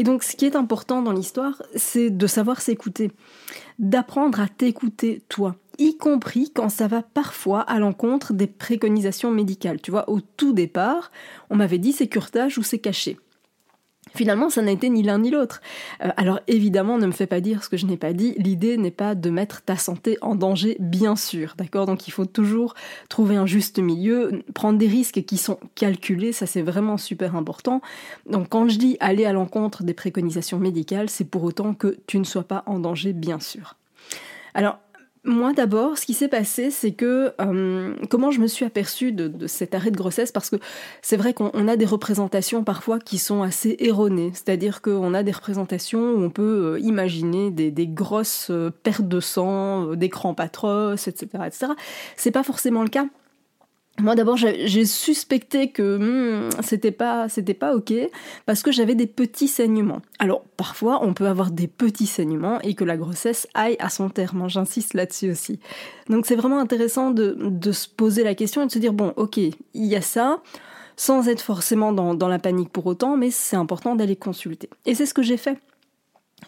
Et 0.00 0.02
donc 0.02 0.22
ce 0.22 0.34
qui 0.34 0.46
est 0.46 0.56
important 0.56 1.02
dans 1.02 1.12
l'histoire, 1.12 1.62
c'est 1.76 2.08
de 2.08 2.26
savoir 2.26 2.62
s'écouter, 2.62 3.12
d'apprendre 3.78 4.40
à 4.40 4.48
t'écouter 4.48 5.20
toi 5.28 5.56
y 5.76 5.98
compris 5.98 6.50
quand 6.54 6.70
ça 6.70 6.88
va 6.88 7.02
parfois 7.02 7.60
à 7.60 7.78
l'encontre 7.78 8.32
des 8.32 8.46
préconisations 8.46 9.30
médicales. 9.30 9.80
Tu 9.82 9.90
vois, 9.90 10.08
au 10.08 10.20
tout 10.20 10.54
départ, 10.54 11.10
on 11.50 11.56
m'avait 11.56 11.78
dit 11.78 11.92
c'est 11.92 12.06
curtage 12.06 12.56
ou 12.56 12.62
c'est 12.62 12.78
caché. 12.78 13.18
Finalement, 14.14 14.50
ça 14.50 14.62
n'a 14.62 14.72
été 14.72 14.88
ni 14.88 15.02
l'un 15.02 15.18
ni 15.18 15.30
l'autre. 15.30 15.60
Euh, 16.04 16.08
alors 16.16 16.40
évidemment, 16.46 16.98
ne 16.98 17.06
me 17.06 17.12
fais 17.12 17.26
pas 17.26 17.40
dire 17.40 17.62
ce 17.64 17.68
que 17.68 17.76
je 17.76 17.86
n'ai 17.86 17.96
pas 17.96 18.12
dit. 18.12 18.34
L'idée 18.36 18.76
n'est 18.76 18.90
pas 18.90 19.14
de 19.14 19.30
mettre 19.30 19.62
ta 19.62 19.76
santé 19.76 20.18
en 20.20 20.34
danger, 20.34 20.76
bien 20.80 21.16
sûr, 21.16 21.54
d'accord? 21.56 21.86
Donc 21.86 22.08
il 22.08 22.10
faut 22.10 22.26
toujours 22.26 22.74
trouver 23.08 23.36
un 23.36 23.46
juste 23.46 23.78
milieu, 23.78 24.42
prendre 24.54 24.78
des 24.78 24.88
risques 24.88 25.22
qui 25.24 25.36
sont 25.36 25.58
calculés, 25.74 26.32
ça 26.32 26.46
c'est 26.46 26.62
vraiment 26.62 26.96
super 26.96 27.36
important. 27.36 27.80
Donc 28.28 28.48
quand 28.48 28.68
je 28.68 28.78
dis 28.78 28.96
aller 29.00 29.24
à 29.24 29.32
l'encontre 29.32 29.82
des 29.82 29.94
préconisations 29.94 30.58
médicales, 30.58 31.10
c'est 31.10 31.24
pour 31.24 31.44
autant 31.44 31.74
que 31.74 31.98
tu 32.06 32.18
ne 32.18 32.24
sois 32.24 32.44
pas 32.44 32.62
en 32.66 32.78
danger, 32.78 33.12
bien 33.12 33.40
sûr. 33.40 33.76
Alors 34.54 34.78
moi 35.24 35.52
d'abord, 35.52 35.98
ce 35.98 36.06
qui 36.06 36.14
s'est 36.14 36.28
passé, 36.28 36.70
c'est 36.70 36.92
que 36.92 37.32
euh, 37.40 37.94
comment 38.08 38.30
je 38.30 38.40
me 38.40 38.46
suis 38.46 38.64
aperçue 38.64 39.12
de, 39.12 39.46
cet 39.46 39.74
arrêt 39.74 39.90
de 39.90 39.96
grossesse, 39.96 40.32
parce 40.32 40.48
que 40.48 40.56
c'est 41.02 41.16
vrai 41.16 41.34
qu'on 41.34 41.68
a 41.68 41.76
des 41.76 41.84
représentations 41.84 42.64
parfois 42.64 42.98
qui 42.98 43.18
sont 43.18 43.42
assez 43.42 43.76
erronées, 43.80 44.30
c'est-à-dire 44.32 44.80
qu'on 44.80 45.12
a 45.12 45.22
des 45.22 45.32
représentations 45.32 46.12
où 46.12 46.22
on 46.22 46.30
peut 46.30 46.76
euh, 46.76 46.80
imaginer 46.80 47.50
des, 47.50 47.86
grosses 47.86 48.48
euh, 48.50 48.70
pertes 48.70 49.08
de 49.08 49.20
sang, 49.20 49.94
des 49.94 50.08
crampes 50.08 50.40
atroces, 50.40 51.06
etc., 51.06 51.44
etc. 51.46 51.72
C'est 52.16 52.30
pas 52.30 52.42
forcément 52.42 52.82
le 52.82 52.88
cas. 52.88 53.06
Moi 54.02 54.14
d'abord 54.14 54.36
j'ai 54.36 54.84
suspecté 54.84 55.70
que 55.70 55.98
hmm, 55.98 56.50
c'était 56.62 56.90
pas 56.90 57.28
c'était 57.28 57.54
pas 57.54 57.74
ok 57.74 57.92
parce 58.46 58.62
que 58.62 58.72
j'avais 58.72 58.94
des 58.94 59.06
petits 59.06 59.48
saignements. 59.48 60.00
Alors 60.18 60.42
parfois 60.56 61.00
on 61.02 61.14
peut 61.14 61.26
avoir 61.26 61.50
des 61.50 61.66
petits 61.66 62.06
saignements 62.06 62.60
et 62.62 62.74
que 62.74 62.84
la 62.84 62.96
grossesse 62.96 63.46
aille 63.54 63.76
à 63.78 63.90
son 63.90 64.08
terme. 64.08 64.48
J'insiste 64.48 64.94
là-dessus 64.94 65.30
aussi. 65.30 65.60
Donc 66.08 66.26
c'est 66.26 66.36
vraiment 66.36 66.58
intéressant 66.58 67.10
de, 67.10 67.72
se 67.72 67.88
poser 67.88 68.24
la 68.24 68.34
question 68.34 68.62
et 68.62 68.66
de 68.66 68.72
se 68.72 68.78
dire 68.78 68.92
bon 68.92 69.12
ok 69.16 69.36
il 69.38 69.54
y 69.74 69.96
a 69.96 70.00
ça 70.00 70.42
sans 70.96 71.28
être 71.28 71.40
forcément 71.40 71.92
dans 71.92 72.28
la 72.28 72.38
panique 72.38 72.70
pour 72.70 72.86
autant 72.86 73.16
mais 73.16 73.30
c'est 73.30 73.56
important 73.56 73.94
d'aller 73.96 74.16
consulter. 74.16 74.68
Et 74.86 74.94
c'est 74.94 75.06
ce 75.06 75.14
que 75.14 75.22
j'ai 75.22 75.36
fait. 75.36 75.58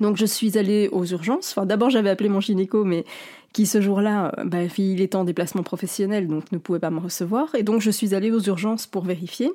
Donc 0.01 0.17
je 0.17 0.27
suis 0.27 0.59
allée 0.59 0.89
aux 0.93 1.05
urgences. 1.05 1.53
Enfin, 1.53 1.67
d'abord 1.67 1.91
j'avais 1.91 2.11
appelé 2.11 2.29
mon 2.29 2.41
gynéco, 2.41 2.85
mais 2.85 3.05
qui 3.53 3.67
ce 3.67 3.81
jour-là, 3.81 4.33
euh, 4.39 4.45
bah, 4.45 4.59
il 4.79 5.01
était 5.01 5.17
en 5.17 5.25
déplacement 5.25 5.63
professionnel, 5.63 6.27
donc 6.27 6.51
ne 6.53 6.59
pouvait 6.59 6.79
pas 6.79 6.91
me 6.91 7.01
recevoir. 7.01 7.55
Et 7.55 7.63
donc 7.63 7.81
je 7.81 7.91
suis 7.91 8.15
allée 8.15 8.31
aux 8.31 8.41
urgences 8.41 8.87
pour 8.87 9.05
vérifier. 9.05 9.51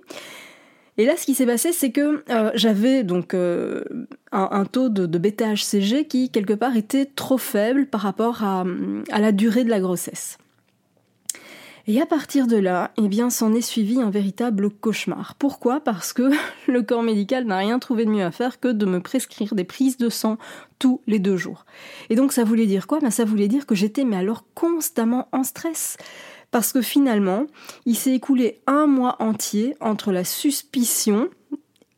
Et 1.00 1.06
là, 1.06 1.16
ce 1.16 1.26
qui 1.26 1.36
s'est 1.36 1.46
passé, 1.46 1.74
c'est 1.74 1.92
que 1.92 2.24
euh, 2.30 2.52
j'avais 2.56 3.04
donc 3.04 3.36
euh, 3.36 3.84
un, 4.32 4.66
taux 4.66 4.90
de, 4.90 5.06
de 5.06 5.18
bêta-HCG 5.20 6.08
qui 6.08 6.32
quelque 6.32 6.54
part 6.54 6.76
était 6.76 7.06
trop 7.06 7.38
faible 7.38 7.86
par 7.86 8.02
rapport 8.02 8.44
à 8.44 8.66
la 9.20 9.32
durée 9.32 9.64
de 9.64 9.70
la 9.70 9.80
grossesse. 9.80 10.40
Et 11.90 12.02
à 12.02 12.06
partir 12.06 12.48
de 12.48 12.58
là, 12.58 12.92
eh 12.98 13.08
bien, 13.08 13.30
s'en 13.30 13.54
est 13.54 13.62
suivi 13.62 14.02
un 14.02 14.10
véritable 14.10 14.70
cauchemar. 14.70 15.36
Pourquoi? 15.40 15.80
Parce 15.80 16.12
que 16.12 16.30
le 16.68 16.82
corps 16.82 17.02
médical 17.02 17.46
n'a 17.46 17.58
rien 17.58 17.80
trouvé 17.80 18.04
de 18.04 18.10
mieux 18.10 18.26
à 18.26 18.32
faire 18.32 18.60
que 18.60 18.68
de 18.68 18.86
me 18.86 19.00
prescrire 19.00 19.56
des 19.56 19.64
prises 19.64 19.98
de 19.98 20.10
sang 20.10 20.38
tous 20.80 21.00
les 21.08 21.20
deux 21.20 21.38
jours. 21.38 21.66
Et 22.10 22.16
donc, 22.16 22.34
ça 22.34 22.44
voulait 22.44 22.66
dire 22.66 22.88
quoi? 22.88 23.00
Ben, 23.00 23.10
Ça 23.10 23.24
voulait 23.24 23.48
dire 23.48 23.66
que 23.66 23.74
j'étais, 23.74 24.04
mais 24.04 24.18
alors, 24.18 24.44
constamment 24.54 25.30
en 25.32 25.44
stress. 25.44 25.96
Parce 26.52 26.74
que 26.74 26.82
finalement, 26.82 27.46
il 27.86 27.96
s'est 27.96 28.14
écoulé 28.14 28.60
un 28.68 28.86
mois 28.86 29.16
entier 29.20 29.76
entre 29.80 30.12
la 30.12 30.26
suspicion 30.26 31.30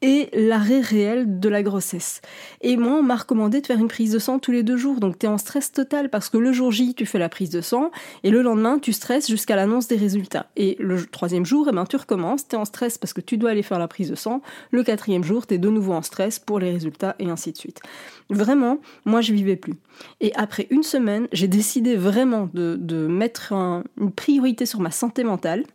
et 0.01 0.29
l'arrêt 0.33 0.79
réel 0.79 1.39
de 1.39 1.49
la 1.49 1.63
grossesse. 1.63 2.21
Et 2.61 2.77
moi, 2.77 2.93
on 2.93 3.03
m'a 3.03 3.15
recommandé 3.15 3.61
de 3.61 3.67
faire 3.67 3.79
une 3.79 3.87
prise 3.87 4.11
de 4.11 4.19
sang 4.19 4.39
tous 4.39 4.51
les 4.51 4.63
deux 4.63 4.77
jours, 4.77 4.99
donc 4.99 5.19
tu 5.19 5.25
es 5.25 5.29
en 5.29 5.37
stress 5.37 5.71
total 5.71 6.09
parce 6.09 6.29
que 6.29 6.37
le 6.37 6.53
jour 6.53 6.71
J, 6.71 6.93
tu 6.93 7.05
fais 7.05 7.19
la 7.19 7.29
prise 7.29 7.49
de 7.49 7.61
sang 7.61 7.91
et 8.23 8.29
le 8.29 8.41
lendemain, 8.41 8.79
tu 8.79 8.93
stresses 8.93 9.27
jusqu'à 9.27 9.55
l'annonce 9.55 9.87
des 9.87 9.97
résultats. 9.97 10.47
Et 10.55 10.77
le 10.79 11.05
troisième 11.05 11.45
jour, 11.45 11.67
eh 11.69 11.73
ben, 11.73 11.85
tu 11.85 11.97
recommences, 11.97 12.47
tu 12.47 12.55
es 12.55 12.57
en 12.57 12.65
stress 12.65 12.97
parce 12.97 13.13
que 13.13 13.21
tu 13.21 13.37
dois 13.37 13.51
aller 13.51 13.63
faire 13.63 13.79
la 13.79 13.87
prise 13.87 14.09
de 14.09 14.15
sang. 14.15 14.41
Le 14.71 14.83
quatrième 14.83 15.23
jour, 15.23 15.47
tu 15.47 15.55
es 15.55 15.57
de 15.57 15.69
nouveau 15.69 15.93
en 15.93 16.01
stress 16.01 16.39
pour 16.39 16.59
les 16.59 16.71
résultats 16.71 17.15
et 17.19 17.29
ainsi 17.29 17.51
de 17.51 17.57
suite. 17.57 17.81
Vraiment, 18.29 18.79
moi, 19.05 19.21
je 19.21 19.33
vivais 19.33 19.55
plus. 19.55 19.73
Et 20.21 20.33
après 20.35 20.67
une 20.69 20.83
semaine, 20.83 21.27
j'ai 21.31 21.47
décidé 21.47 21.95
vraiment 21.95 22.49
de, 22.53 22.77
de 22.79 23.07
mettre 23.07 23.53
une 23.53 24.11
priorité 24.15 24.65
sur 24.65 24.79
ma 24.79 24.91
santé 24.91 25.23
mentale 25.23 25.65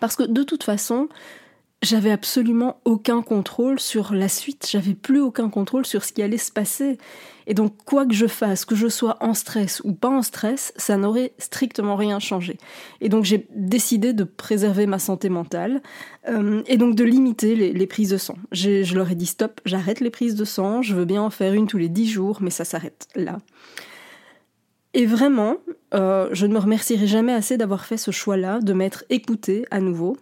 parce 0.00 0.16
que 0.16 0.22
de 0.22 0.42
toute 0.42 0.62
façon, 0.62 1.08
j'avais 1.82 2.10
absolument 2.10 2.80
aucun 2.84 3.22
contrôle 3.22 3.78
sur 3.78 4.12
la 4.12 4.28
suite, 4.28 4.66
j'avais 4.70 4.94
plus 4.94 5.20
aucun 5.20 5.48
contrôle 5.50 5.86
sur 5.86 6.04
ce 6.04 6.12
qui 6.12 6.22
allait 6.22 6.38
se 6.38 6.50
passer. 6.50 6.98
Et 7.46 7.54
donc, 7.54 7.76
quoi 7.84 8.06
que 8.06 8.14
je 8.14 8.26
fasse, 8.26 8.64
que 8.64 8.74
je 8.74 8.88
sois 8.88 9.18
en 9.20 9.34
stress 9.34 9.80
ou 9.84 9.92
pas 9.92 10.08
en 10.08 10.22
stress, 10.22 10.72
ça 10.76 10.96
n'aurait 10.96 11.32
strictement 11.38 11.94
rien 11.94 12.18
changé. 12.18 12.58
Et 13.00 13.08
donc, 13.08 13.24
j'ai 13.24 13.46
décidé 13.54 14.14
de 14.14 14.24
préserver 14.24 14.86
ma 14.86 14.98
santé 14.98 15.28
mentale 15.28 15.80
euh, 16.28 16.62
et 16.66 16.76
donc 16.76 16.96
de 16.96 17.04
limiter 17.04 17.54
les, 17.54 17.86
prises 17.86 18.10
de 18.10 18.16
sang. 18.16 18.36
Je 18.50 18.94
leur 18.94 19.10
ai 19.10 19.14
dit 19.14 19.26
stop, 19.26 19.60
j'arrête 19.64 20.00
les 20.00 20.10
prises 20.10 20.34
de 20.34 20.44
sang, 20.44 20.82
je 20.82 20.94
veux 20.94 21.04
bien 21.04 21.22
en 21.22 21.30
faire 21.30 21.52
une 21.52 21.68
tous 21.68 21.78
les 21.78 21.88
dix 21.88 22.08
jours, 22.08 22.38
mais 22.40 22.50
ça 22.50 22.64
s'arrête 22.64 23.06
là. 23.14 23.38
Et 24.92 25.04
vraiment, 25.04 25.58
euh, 25.94 26.28
je 26.32 26.46
ne 26.46 26.54
me 26.54 26.58
remercierai 26.58 27.06
jamais 27.06 27.32
assez 27.32 27.58
d'avoir 27.58 27.84
fait 27.84 27.98
ce 27.98 28.10
choix-là, 28.10 28.60
de 28.60 28.72
m'être 28.72 29.04
écoutée 29.10 29.66
à 29.70 29.80
nouveau, 29.80 30.16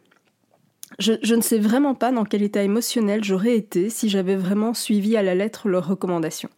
je, 0.98 1.34
ne 1.34 1.40
sais 1.40 1.58
vraiment 1.58 1.94
pas 1.94 2.12
dans 2.12 2.24
quel 2.24 2.42
état 2.42 2.62
émotionnel 2.62 3.24
j'aurais 3.24 3.56
été 3.56 3.90
si 3.90 4.08
j'avais 4.08 4.36
vraiment 4.36 4.74
suivi 4.74 5.16
à 5.16 5.22
la 5.22 5.34
lettre 5.34 5.68
leurs 5.68 5.88
recommandations. 5.88 6.50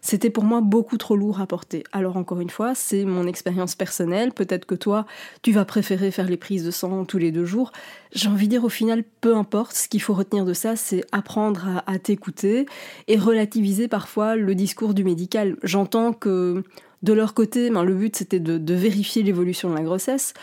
C'était 0.00 0.30
pour 0.30 0.44
moi 0.44 0.60
beaucoup 0.60 0.98
trop 0.98 1.16
lourd 1.16 1.40
à 1.40 1.46
porter. 1.46 1.84
Alors 1.92 2.16
encore 2.16 2.40
une 2.40 2.50
fois, 2.50 2.74
c'est 2.74 3.04
mon 3.04 3.26
expérience 3.26 3.74
personnelle. 3.74 4.32
Peut-être 4.32 4.66
que 4.66 4.74
toi, 4.74 5.06
tu 5.42 5.52
vas 5.52 5.64
préférer 5.64 6.10
faire 6.10 6.28
les 6.28 6.36
prises 6.36 6.64
de 6.64 6.70
sang 6.70 7.04
tous 7.04 7.18
les 7.18 7.30
deux 7.30 7.44
jours. 7.44 7.72
J'ai 8.12 8.28
envie 8.28 8.46
de 8.46 8.50
dire 8.50 8.64
au 8.64 8.68
final, 8.68 9.04
peu 9.20 9.36
importe. 9.36 9.74
Ce 9.76 9.88
qu'il 9.88 10.02
faut 10.02 10.14
retenir 10.14 10.44
de 10.44 10.52
ça, 10.52 10.76
c'est 10.76 11.04
apprendre 11.12 11.82
à, 11.86 11.98
t'écouter 11.98 12.66
et 13.08 13.16
relativiser 13.16 13.88
parfois 13.88 14.36
le 14.36 14.54
discours 14.54 14.94
du 14.94 15.04
médical. 15.04 15.56
J'entends 15.62 16.12
que 16.12 16.62
de 17.02 17.12
leur 17.12 17.34
côté, 17.34 17.70
ben, 17.70 17.84
le 17.84 17.94
but 17.94 18.16
c'était 18.16 18.40
de 18.40 18.74
vérifier 18.74 19.22
l'évolution 19.22 19.70
de 19.70 19.74
la 19.74 19.82
grossesse. 19.82 20.34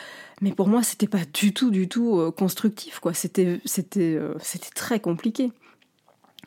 Mais 0.41 0.51
pour 0.51 0.67
moi, 0.67 0.81
c'était 0.83 1.07
pas 1.07 1.25
du 1.33 1.53
tout, 1.53 1.69
du 1.69 1.88
tout 1.88 2.19
euh, 2.19 2.31
constructif, 2.31 3.00
quoi. 3.00 3.13
C'était, 3.13 3.62
c'était, 3.65 4.15
euh, 4.15 4.33
c'était 4.39 4.71
très 4.74 5.00
compliqué. 5.00 5.51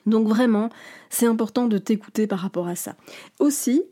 Donc 0.07 0.29
vraiment, 0.29 0.69
c'est 1.11 1.27
important 1.27 1.67
de 1.67 1.79
t'écouter 1.79 2.27
par 2.27 2.41
rapport 2.41 2.69
à 2.69 2.75
ça. 2.75 2.97
Aussi, 3.39 3.83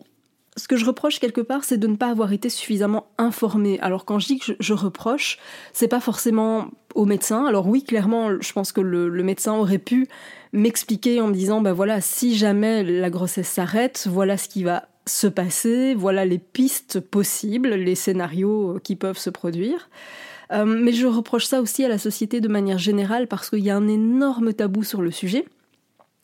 ce 0.57 0.69
que 0.69 0.77
je 0.77 0.85
reproche 0.85 1.21
quelque 1.21 1.41
part, 1.41 1.65
c'est 1.65 1.79
de 1.79 1.87
ne 1.87 1.97
pas 1.97 2.09
avoir 2.09 2.33
été 2.33 2.51
suffisamment 2.51 3.07
informé. 3.17 3.79
Alors 3.81 4.05
quand 4.05 4.19
je 4.19 4.27
dis 4.27 4.39
que 4.39 4.53
je, 4.59 4.75
reproche, 4.75 5.39
c'est 5.73 5.89
pas 5.89 6.01
forcément 6.01 6.67
au 6.95 7.07
médecin. 7.07 7.47
Alors 7.47 7.67
oui, 7.69 7.83
clairement, 7.83 8.41
je 8.41 8.53
pense 8.53 8.73
que 8.73 8.83
le, 8.83 9.09
le 9.09 9.23
médecin 9.23 9.55
aurait 9.55 9.79
pu 9.79 10.09
m'expliquer 10.53 11.23
en 11.23 11.29
me 11.29 11.35
disant, 11.35 11.63
ben 11.63 11.73
voilà, 11.73 12.03
si 12.03 12.37
jamais 12.37 12.85
la 12.85 13.09
grossesse 13.09 13.49
s'arrête, 13.49 14.07
voilà 14.11 14.37
ce 14.37 14.49
qui 14.49 14.65
va 14.65 14.89
se 15.07 15.27
passer, 15.27 15.95
voilà 15.95 16.25
les 16.25 16.39
pistes 16.39 17.01
possibles, 17.01 17.71
les 17.71 17.95
scénarios 17.95 18.79
qui 18.83 18.97
peuvent 18.97 19.19
se 19.19 19.31
produire. 19.31 19.89
Euh, 20.53 20.65
mais 20.65 20.93
je 20.93 21.07
reproche 21.07 21.47
ça 21.47 21.61
aussi 21.61 21.85
à 21.85 21.89
la 21.89 21.99
société 21.99 22.41
de 22.41 22.49
manière 22.49 22.79
générale 22.79 23.27
parce 23.27 23.51
qu'il 23.51 23.61
y 23.61 23.71
a 23.71 23.77
un 23.77 23.89
énorme 23.89 24.53
tabou 24.53 24.85
sur 24.85 25.03
le 25.03 25.11
sujet. 25.11 25.47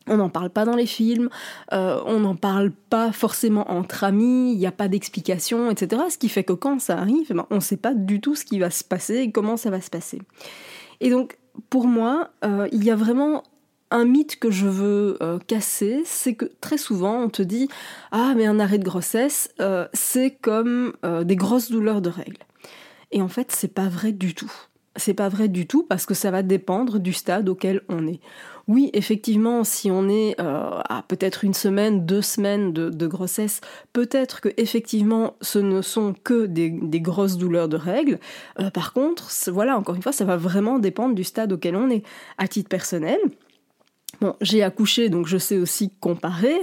On 0.07 0.17
n'en 0.17 0.31
parle 0.31 0.51
pas 0.51 0.65
dans 0.65 0.77
les 0.77 0.87
films, 0.87 1.29
euh, 1.73 2.01
on 2.07 2.21
n'en 2.21 2.35
parle 2.35 2.71
pas 2.71 3.13
forcément 3.13 3.71
entre 3.71 4.05
amis, 4.05 4.53
il 4.53 4.59
n'y 4.59 4.67
a 4.67 4.73
pas 4.73 4.89
d'explication, 4.89 5.71
etc. 5.71 6.03
Ce 6.09 6.17
qui 6.17 6.31
fait 6.31 6.45
que 6.45 6.55
quand 6.55 6.81
ça 6.81 6.99
arrive, 6.99 7.33
ben, 7.35 7.47
on 7.51 7.57
ne 7.57 7.61
sait 7.61 7.77
pas 7.77 7.93
du 7.93 8.21
tout 8.21 8.35
ce 8.35 8.47
qui 8.47 8.59
va 8.59 8.71
se 8.71 8.85
passer 8.85 9.17
et 9.17 9.31
comment 9.31 9.59
ça 9.59 9.71
va 9.71 9.83
se 9.83 9.91
passer. 9.91 10.23
Et 11.01 11.11
donc, 11.11 11.37
pour 11.69 11.87
moi, 11.87 12.31
euh, 12.45 12.69
il 12.73 12.85
y 12.85 12.91
a 12.91 12.97
vraiment 12.97 13.43
un 13.91 14.05
mythe 14.05 14.39
que 14.39 14.51
je 14.51 14.67
veux 14.67 15.17
euh, 15.23 15.39
casser, 15.47 16.03
c'est 16.05 16.35
que 16.35 16.47
très 16.61 16.79
souvent 16.79 17.23
on 17.23 17.29
te 17.29 17.43
dit 17.43 17.69
ah 18.13 18.35
mais 18.37 18.47
un 18.47 18.61
arrêt 18.61 18.79
de 18.79 18.85
grossesse 18.85 19.51
euh, 19.61 19.87
c'est 19.93 20.31
comme 20.31 20.93
euh, 21.05 21.25
des 21.25 21.37
grosses 21.37 21.71
douleurs 21.71 22.03
de 22.03 22.11
règles. 22.11 22.43
Et 23.13 23.23
en 23.23 23.29
fait 23.29 23.53
c'est 23.53 23.73
pas 23.73 23.89
vrai 23.89 24.13
du 24.13 24.35
tout. 24.35 24.53
C'est 24.97 25.15
pas 25.15 25.29
vrai 25.29 25.47
du 25.47 25.67
tout 25.67 25.85
parce 25.85 26.07
que 26.07 26.15
ça 26.15 26.33
va 26.33 26.43
dépendre 26.43 26.99
du 26.99 27.13
stade 27.13 27.49
auquel 27.49 27.83
on 27.89 28.09
est. 28.09 28.21
Oui, 28.67 28.91
effectivement, 28.95 29.63
si 29.63 29.91
on 29.93 30.09
est 30.09 30.39
à 30.41 31.05
peut-être 31.07 31.45
une 31.45 31.55
semaine, 31.55 32.05
deux 32.05 32.21
semaines 32.21 32.73
de, 32.73 33.07
grossesse, 33.07 33.61
peut-être 33.93 34.41
que 34.41 34.49
effectivement 34.57 35.37
ce 35.41 35.61
ne 35.61 35.83
sont 35.83 36.15
que 36.25 36.47
des, 36.47 36.71
des 36.71 37.01
grosses 37.01 37.39
douleurs 37.39 37.69
de 37.69 37.77
règles. 37.77 38.19
par 38.75 38.93
contre, 38.93 39.31
voilà, 39.47 39.79
encore 39.79 39.95
une 39.95 40.03
fois, 40.03 40.13
ça 40.13 40.25
va 40.25 40.37
vraiment 40.37 40.81
dépendre 40.81 41.15
du 41.15 41.25
stade 41.25 41.53
auquel 41.53 41.77
on 41.77 41.89
est. 41.91 42.03
À 42.37 42.49
titre 42.49 42.69
personnel, 42.69 43.19
Bon, 44.21 44.35
j'ai 44.41 44.63
accouché, 44.63 45.11
donc 45.11 45.27
je 45.27 45.39
sais 45.39 45.59
aussi 45.59 45.91
comparer, 46.01 46.59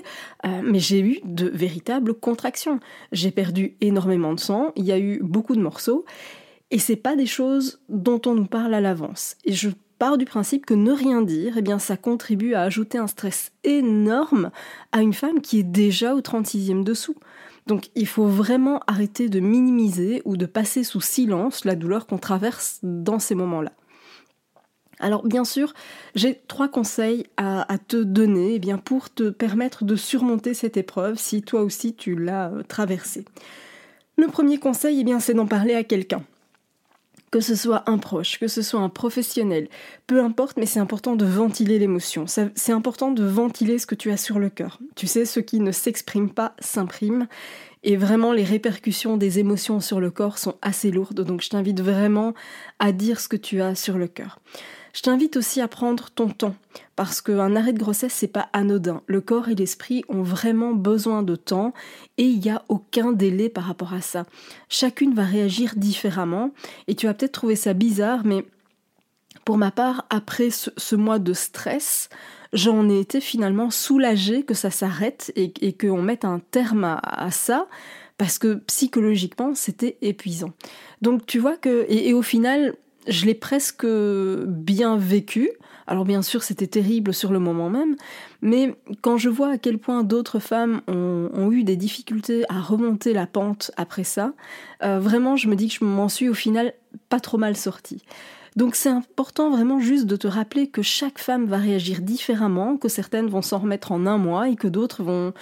euh, 0.46 0.62
mais 0.64 0.80
j'ai 0.80 1.00
eu 1.00 1.20
de 1.24 1.48
véritables 1.48 2.14
contractions. 2.14 2.80
J'ai 3.14 3.32
perdu 3.32 3.78
énormément 3.80 4.34
de 4.34 4.40
sang, 4.40 4.74
il 4.76 4.84
y 4.86 4.92
a 4.92 5.00
eu 5.00 5.20
beaucoup 5.24 5.56
de 5.56 5.62
morceaux, 5.62 6.06
et 6.72 6.80
c'est 6.80 6.98
pas 6.98 7.16
des 7.16 7.26
choses 7.26 7.80
dont 7.88 8.22
on 8.26 8.36
nous 8.36 8.46
parle 8.46 8.74
à 8.74 8.82
l'avance. 8.82 9.38
Et 9.46 9.54
je 9.54 9.70
pars 10.00 10.18
du 10.18 10.26
principe 10.26 10.66
que 10.66 10.74
ne 10.74 10.92
rien 10.92 11.22
dire, 11.22 11.54
eh 11.58 11.62
bien, 11.62 11.80
ça 11.80 11.96
contribue 11.96 12.54
à 12.54 12.64
ajouter 12.64 12.98
un 12.98 13.08
stress 13.08 13.54
énorme 13.64 14.52
à 14.92 15.02
une 15.02 15.14
femme 15.14 15.40
qui 15.40 15.60
est 15.60 15.64
déjà 15.64 16.14
au 16.16 16.20
36e 16.20 16.84
dessous. 16.84 17.16
Donc 17.68 17.90
il 17.96 18.08
faut 18.08 18.28
vraiment 18.28 18.82
arrêter 18.86 19.30
de 19.30 19.40
minimiser 19.40 20.22
ou 20.26 20.38
de 20.38 20.46
passer 20.46 20.84
sous 20.84 21.02
silence 21.02 21.66
la 21.66 21.76
douleur 21.76 22.06
qu'on 22.06 22.18
traverse 22.18 22.80
dans 22.84 23.20
ces 23.20 23.34
moments-là. 23.34 23.72
Alors 25.00 25.26
bien 25.26 25.44
sûr, 25.44 25.74
j'ai 26.16 26.42
trois 26.48 26.68
conseils 26.68 27.26
à, 27.38 27.66
te 27.88 27.98
donner 27.98 28.56
eh 28.56 28.60
bien, 28.60 28.78
pour 28.78 29.10
te 29.10 29.30
permettre 29.30 29.84
de 29.84 29.96
surmonter 29.96 30.54
cette 30.54 30.78
épreuve 30.78 31.18
si 31.18 31.42
toi 31.42 31.62
aussi 31.62 31.94
tu 31.94 32.16
l'as 32.16 32.50
euh, 32.50 32.64
traversée. 32.64 33.26
Le 34.18 34.28
premier 34.28 34.60
conseil, 34.60 35.02
eh 35.02 35.04
bien, 35.04 35.20
c'est 35.20 35.34
d'en 35.34 35.48
parler 35.48 35.76
à 35.76 35.84
quelqu'un 35.84 36.24
que 37.36 37.42
ce 37.42 37.56
soit 37.56 37.84
un 37.90 37.98
proche, 37.98 38.40
que 38.40 38.48
ce 38.48 38.62
soit 38.62 38.80
un 38.80 38.88
professionnel, 38.88 39.68
peu 40.08 40.24
importe, 40.24 40.56
mais 40.56 40.66
c'est 40.66 40.80
important 40.80 41.18
de 41.18 41.26
ventiler 41.26 41.80
l'émotion. 41.80 42.28
C'est 42.28 42.72
important 42.72 43.12
de 43.12 43.26
ventiler 43.26 43.78
ce 43.78 43.86
que 43.86 43.96
tu 43.96 44.10
as 44.10 44.16
sur 44.16 44.40
le 44.40 44.50
cœur. 44.50 44.80
Tu 44.96 45.06
sais, 45.06 45.26
ce 45.26 45.42
qui 45.42 45.60
ne 45.60 45.74
s'exprime 45.74 46.30
pas 46.30 46.56
s'imprime. 46.60 47.28
Et 47.84 47.98
vraiment, 47.98 48.32
les 48.32 48.46
répercussions 48.46 49.18
des 49.18 49.40
émotions 49.40 49.82
sur 49.82 50.00
le 50.00 50.12
corps 50.12 50.38
sont 50.38 50.56
assez 50.62 50.92
lourdes. 50.92 51.26
Donc, 51.26 51.42
je 51.42 51.50
t'invite 51.50 51.82
vraiment 51.82 52.34
à 52.80 52.94
dire 52.94 53.20
ce 53.20 53.28
que 53.28 53.36
tu 53.36 53.62
as 53.62 53.76
sur 53.76 53.98
le 53.98 54.08
cœur. 54.08 54.40
Je 54.96 55.02
t'invite 55.02 55.36
aussi 55.36 55.60
à 55.60 55.68
prendre 55.68 56.10
ton 56.10 56.30
temps, 56.30 56.56
parce 56.96 57.20
qu'un 57.20 57.58
arrêt 57.58 57.74
de 57.74 57.80
grossesse, 57.80 58.14
c'est 58.14 58.30
pas 58.30 58.48
anodin. 58.54 59.02
Le 59.08 59.20
corps 59.20 59.50
et 59.50 59.56
l'esprit 59.56 60.06
ont 60.08 60.24
vraiment 60.24 60.72
besoin 60.72 61.22
de 61.22 61.36
temps 61.36 61.74
et 62.18 62.24
il 62.24 62.40
n'y 62.40 62.50
a 62.50 62.64
aucun 62.70 63.12
délai 63.12 63.50
par 63.50 63.66
rapport 63.66 63.94
à 63.94 64.00
ça. 64.00 64.26
Chacune 64.70 65.14
va 65.14 65.26
réagir 65.26 65.74
différemment 65.76 66.52
et 66.88 66.96
tu 66.96 67.08
vas 67.08 67.14
peut-être 67.14 67.34
trouver 67.34 67.58
ça 67.58 67.74
bizarre, 67.74 68.22
mais 68.24 68.46
pour 69.44 69.58
ma 69.58 69.70
part, 69.70 70.06
après 70.10 70.50
ce, 70.50 70.96
mois 70.96 71.20
de 71.20 71.34
stress, 71.34 72.08
j'en 72.54 72.90
ai 72.90 73.02
été 73.02 73.20
finalement 73.20 73.72
soulagée 73.72 74.44
que 74.44 74.54
ça 74.54 74.72
s'arrête 74.72 75.34
et, 75.36 75.52
et 75.60 75.74
qu'on 75.74 76.02
mette 76.02 76.24
un 76.24 76.40
terme 76.40 76.86
à, 77.04 77.32
ça 77.32 77.68
parce 78.18 78.40
que 78.40 78.54
psychologiquement 78.68 79.56
c'était 79.56 79.98
épuisant. 80.02 80.54
Donc 81.02 81.26
tu 81.26 81.38
vois 81.38 81.58
que 81.58 81.86
et 81.90 82.14
au 82.14 82.22
final 82.22 82.78
je 83.08 83.26
l'ai 83.26 83.36
presque 83.36 83.86
bien 83.86 84.98
vécu. 84.98 85.50
Alors 85.88 86.06
bien 86.06 86.22
sûr, 86.22 86.42
c'était 86.42 86.68
terrible 86.68 87.14
sur 87.14 87.32
le 87.32 87.40
moment 87.40 87.70
même, 87.70 87.96
mais 88.42 88.76
quand 89.02 89.18
je 89.18 89.30
vois 89.30 89.52
à 89.52 89.58
quel 89.58 89.78
point 89.78 90.04
d'autres 90.04 90.40
femmes 90.40 90.82
ont, 90.88 91.52
eu 91.52 91.64
des 91.64 91.76
difficultés 91.76 92.44
à 92.50 92.60
remonter 92.60 93.14
la 93.14 93.28
pente 93.28 93.70
après 93.78 94.04
ça, 94.04 94.34
euh, 94.84 95.00
vraiment, 95.00 95.36
je 95.36 95.48
me 95.48 95.56
dis 95.56 95.68
que 95.68 95.76
je 95.76 95.86
m'en 95.86 96.10
suis 96.10 96.28
au 96.28 96.34
final 96.34 96.74
pas 97.10 97.20
trop 97.20 97.38
mal 97.38 97.56
sortie. 97.56 98.02
Donc 98.56 98.76
c'est 98.76 98.90
important 98.90 99.52
vraiment 99.52 99.80
juste 99.80 100.06
de 100.06 100.16
te 100.16 100.28
rappeler 100.28 100.68
que 100.68 100.82
chaque 100.82 101.20
femme 101.20 101.46
va 101.46 101.58
réagir 101.58 102.02
différemment, 102.02 102.78
que 102.78 102.88
certaines 102.88 103.28
vont 103.28 103.42
s'en 103.42 103.60
remettre 103.60 103.92
en 103.92 104.08
un 104.08 104.18
mois 104.18 104.50
et 104.50 104.56
que 104.56 104.68
d'autres 104.68 105.04
vont 105.04 105.34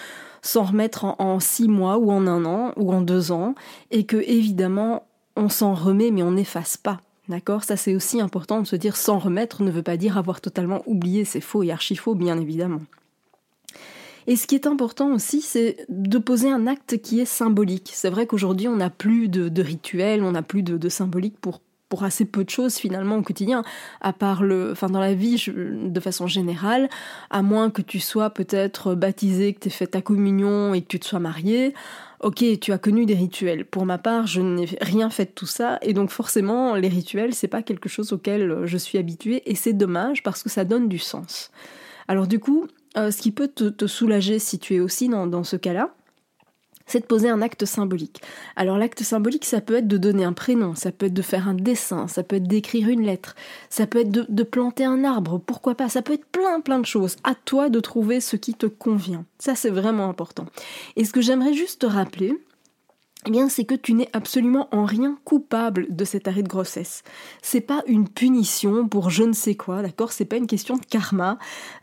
s'en 0.42 0.64
remettre 0.64 1.06
en, 1.06 1.16
en, 1.20 1.40
six 1.40 1.70
mois 1.70 2.00
ou 2.00 2.12
en 2.12 2.28
un 2.28 2.44
an 2.44 2.74
ou 2.76 2.92
en 2.92 3.02
deux 3.02 3.32
ans, 3.32 3.56
et 3.92 4.06
que 4.06 4.18
évidemment 4.18 5.08
on 5.38 5.48
s'en 5.48 5.74
remet 5.74 6.12
mais 6.12 6.24
on 6.24 6.32
n'efface 6.32 6.76
pas. 6.76 7.00
D'accord 7.30 7.64
Ça, 7.64 7.78
c'est 7.78 7.96
aussi 7.96 8.20
important 8.20 8.62
de 8.62 8.68
se 8.68 8.76
dire 8.76 8.98
sans 8.98 9.18
remettre 9.18 9.64
ne 9.64 9.72
veut 9.72 9.84
pas 9.84 9.98
dire 9.98 10.18
avoir 10.18 10.42
totalement 10.42 10.82
oublié, 10.86 11.24
c'est 11.24 11.42
faux 11.42 11.64
et 11.64 11.72
archi 11.72 11.96
faux, 11.96 12.16
bien 12.16 12.38
évidemment. 12.40 12.82
Et 14.28 14.36
ce 14.36 14.48
qui 14.48 14.56
est 14.56 14.68
important 14.68 15.14
aussi, 15.14 15.42
c'est 15.42 15.86
de 15.90 16.18
poser 16.18 16.50
un 16.50 16.68
acte 16.68 17.02
qui 17.02 17.20
est 17.20 17.26
symbolique. 17.26 17.92
C'est 17.94 18.10
vrai 18.10 18.26
qu'aujourd'hui, 18.26 18.68
on 18.68 18.78
n'a 18.78 18.90
plus 18.90 19.28
de, 19.28 19.50
de 19.50 19.62
rituels, 19.62 20.24
on 20.24 20.32
n'a 20.32 20.42
plus 20.42 20.64
de, 20.64 20.90
symbolique 20.90 21.38
pour 21.40 21.62
pour 21.90 22.04
assez 22.04 22.26
peu 22.26 22.44
de 22.44 22.50
choses 22.50 22.78
finalement 22.78 23.18
au 23.18 23.22
quotidien, 23.22 23.62
à 24.02 24.14
part 24.14 24.42
le, 24.42 24.72
enfin 24.72 24.88
dans 24.88 25.00
la 25.00 25.14
vie 25.14 25.46
de 25.48 26.00
façon 26.00 26.26
générale, 26.26 26.90
à 27.30 27.44
moins 27.44 27.70
que 27.70 27.84
tu 27.84 28.00
sois 28.00 28.32
peut-être 28.32 28.96
baptisé, 28.96 29.54
que 29.54 29.60
tu 29.60 29.68
aies 29.68 29.72
fait 29.72 29.86
ta 29.86 30.02
communion 30.02 30.74
et 30.74 30.82
que 30.82 30.88
tu 30.88 31.00
te 31.00 31.06
sois 31.06 31.20
marié. 31.20 31.76
Ok, 32.24 32.42
tu 32.62 32.72
as 32.72 32.78
connu 32.78 33.06
des 33.06 33.16
rituels. 33.16 33.66
Pour 33.66 33.86
ma 33.86 33.98
part, 33.98 34.28
je 34.28 34.40
n'ai 34.40 34.66
rien 34.80 35.10
fait 35.10 35.26
de 35.26 35.32
tout 35.32 35.46
ça, 35.46 35.78
et 35.82 35.92
donc 35.92 36.10
forcément, 36.10 36.74
les 36.76 36.88
rituels, 36.88 37.34
c'est 37.34 37.50
pas 37.50 37.62
quelque 37.62 37.90
chose 37.90 38.14
auquel 38.14 38.62
je 38.64 38.78
suis 38.78 38.98
habituée, 38.98 39.44
et 39.46 39.56
c'est 39.56 39.74
dommage 39.74 40.24
parce 40.24 40.42
que 40.42 40.50
ça 40.50 40.64
donne 40.64 40.88
du 40.88 41.00
sens. 41.00 41.52
Alors 42.08 42.26
du 42.26 42.40
coup, 42.40 42.68
euh, 42.96 43.12
ce 43.12 43.22
qui 43.22 43.32
peut 43.32 43.50
te, 43.50 43.88
soulager 43.88 44.40
si 44.40 44.58
tu 44.58 44.76
es 44.76 44.80
aussi 44.80 45.10
dans 45.10 45.44
ce 45.44 45.58
cas-là, 45.58 45.94
c'est 46.86 47.00
de 47.00 47.06
poser 47.06 47.30
un 47.30 47.42
acte 47.42 47.66
symbolique. 47.66 48.22
Alors 48.56 48.78
l'acte 48.78 49.04
symbolique, 49.04 49.46
ça 49.46 49.62
peut 49.62 49.76
être 49.76 49.88
de 49.88 49.98
donner 49.98 50.24
un 50.24 50.34
prénom, 50.34 50.76
ça 50.76 50.92
peut 50.92 51.08
être 51.08 51.14
de 51.14 51.22
faire 51.22 51.48
un 51.48 51.54
dessin, 51.54 52.08
ça 52.08 52.24
peut 52.24 52.38
être 52.38 52.48
d'écrire 52.48 52.90
une 52.90 53.04
lettre, 53.04 53.36
ça 53.70 53.88
peut 53.88 54.02
être 54.02 54.12
de, 54.12 54.44
planter 54.44 54.86
un 54.86 55.04
arbre, 55.04 55.40
pourquoi 55.40 55.76
pas, 55.76 55.90
ça 55.90 56.02
peut 56.02 56.14
être 56.14 56.26
plein 56.26 56.60
plein 56.60 56.80
de 56.80 56.86
choses. 56.86 57.16
À 57.24 57.36
toi 57.36 57.70
de 57.70 57.80
trouver 57.80 58.20
ce 58.20 58.36
qui 58.36 58.54
te 58.54 58.66
convient. 58.66 59.26
Ça 59.40 59.56
c'est 59.56 59.70
vraiment 59.70 60.10
important. 60.10 60.46
Et 60.96 61.06
ce 61.06 61.14
que 61.14 61.22
j'aimerais 61.22 61.54
juste 61.54 61.82
te 61.82 61.86
rappeler, 61.86 62.38
eh 63.26 63.32
bien, 63.32 63.48
c'est 63.50 63.64
que 63.64 63.76
tu 63.76 63.94
n'es 63.94 64.10
absolument 64.14 64.68
en 64.72 64.86
rien 64.86 65.18
coupable 65.24 65.88
de 65.90 66.06
cet 66.06 66.28
arrêt 66.28 66.44
de 66.44 66.48
grossesse. 66.48 67.04
C'est 67.42 67.62
pas 67.62 67.84
une 67.88 68.10
punition 68.10 68.88
pour 68.88 69.10
je 69.10 69.24
ne 69.24 69.34
sais 69.34 69.56
quoi, 69.56 69.82
d'accord? 69.82 70.12
C'est 70.12 70.26
pas 70.26 70.36
une 70.36 70.48
question 70.48 70.76
de 70.76 70.86
karma. 70.86 71.38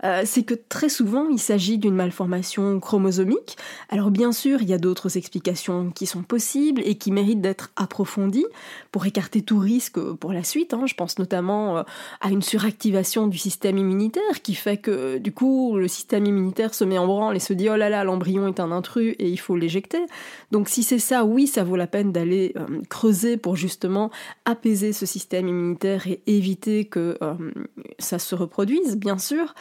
Euh, 0.05 0.23
c'est 0.25 0.43
que 0.43 0.55
très 0.55 0.89
souvent, 0.89 1.29
il 1.29 1.39
s'agit 1.39 1.79
d'une 1.79 1.95
malformation 1.95 2.79
chromosomique. 2.81 3.57
Alors, 3.89 4.11
bien 4.11 4.33
sûr, 4.33 4.61
il 4.61 4.69
y 4.69 4.75
a 4.75 4.79
d'autres 4.79 5.17
explications 5.17 5.91
qui 5.91 6.07
sont 6.07 6.23
possibles 6.23 6.83
et 6.85 6.97
qui 6.97 7.11
méritent 7.11 7.41
d'être 7.41 7.71
approfondies 7.77 8.47
pour 8.93 9.07
écarter 9.07 9.43
tout 9.43 9.59
risque 9.59 9.99
pour 9.99 10.33
la 10.33 10.45
suite. 10.45 10.75
Hein. 10.75 10.85
Je 10.87 10.95
pense 10.95 11.19
notamment 11.19 11.79
euh, 11.79 11.83
à 12.21 12.31
une 12.31 12.43
suractivation 12.43 13.27
du 13.29 13.39
système 13.39 13.79
immunitaire 13.79 14.43
qui 14.43 14.55
fait 14.55 14.77
que, 14.77 15.19
du 15.19 15.33
coup, 15.33 15.77
le 15.79 15.89
système 15.89 16.27
immunitaire 16.27 16.75
se 16.75 16.85
met 16.85 16.99
en 16.99 17.07
branle 17.07 17.37
et 17.37 17.41
se 17.41 17.53
dit 17.53 17.69
oh 17.71 17.77
là 17.77 17.89
là, 17.89 18.05
l'embryon 18.05 18.49
est 18.49 18.61
un 18.61 18.73
intrus 18.73 19.15
et 19.19 19.29
il 19.29 19.39
faut 19.39 19.57
l'éjecter. 19.57 20.05
Donc, 20.51 20.69
si 20.69 20.83
c'est 20.83 20.99
ça, 20.99 21.25
oui, 21.31 21.47
ça 21.47 21.65
vaut 21.65 21.77
la 21.77 21.87
peine 21.87 22.13
d'aller 22.13 22.53
euh, 22.57 22.83
creuser 22.89 23.37
pour 23.37 23.57
justement 23.57 24.11
apaiser 24.45 24.93
ce 24.93 25.07
système 25.07 25.49
immunitaire 25.49 26.07
et 26.07 26.21
éviter 26.27 26.85
que 26.85 27.17
euh, 27.23 27.35
ça 27.99 28.19
se 28.19 28.35
reproduise, 28.35 28.97
bien 28.97 29.19
sûr. 29.19 29.55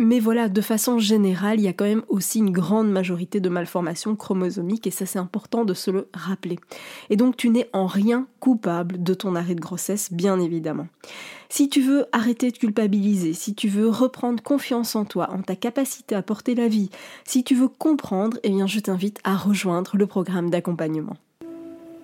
Mais 0.00 0.20
voilà, 0.20 0.48
de 0.48 0.60
façon 0.60 1.00
générale, 1.00 1.58
il 1.58 1.64
y 1.64 1.68
a 1.68 1.72
quand 1.72 1.84
même 1.84 2.04
aussi 2.08 2.38
une 2.38 2.52
grande 2.52 2.88
majorité 2.88 3.40
de 3.40 3.48
malformations 3.48 4.14
chromosomiques 4.14 4.86
et 4.86 4.92
ça 4.92 5.06
c'est 5.06 5.18
important 5.18 5.64
de 5.64 5.74
se 5.74 5.90
le 5.90 6.08
rappeler. 6.14 6.60
Et 7.10 7.16
donc 7.16 7.36
tu 7.36 7.50
n'es 7.50 7.68
en 7.72 7.86
rien 7.86 8.28
coupable 8.38 9.02
de 9.02 9.12
ton 9.12 9.34
arrêt 9.34 9.56
de 9.56 9.60
grossesse, 9.60 10.12
bien 10.12 10.38
évidemment. 10.38 10.86
Si 11.48 11.68
tu 11.68 11.82
veux 11.82 12.06
arrêter 12.12 12.52
de 12.52 12.58
culpabiliser, 12.58 13.32
si 13.32 13.56
tu 13.56 13.66
veux 13.66 13.88
reprendre 13.88 14.40
confiance 14.40 14.94
en 14.94 15.04
toi, 15.04 15.30
en 15.32 15.42
ta 15.42 15.56
capacité 15.56 16.14
à 16.14 16.22
porter 16.22 16.54
la 16.54 16.68
vie, 16.68 16.90
si 17.24 17.42
tu 17.42 17.56
veux 17.56 17.68
comprendre, 17.68 18.38
eh 18.44 18.50
bien 18.50 18.68
je 18.68 18.78
t'invite 18.78 19.18
à 19.24 19.36
rejoindre 19.36 19.96
le 19.96 20.06
programme 20.06 20.48
d'accompagnement. 20.48 21.16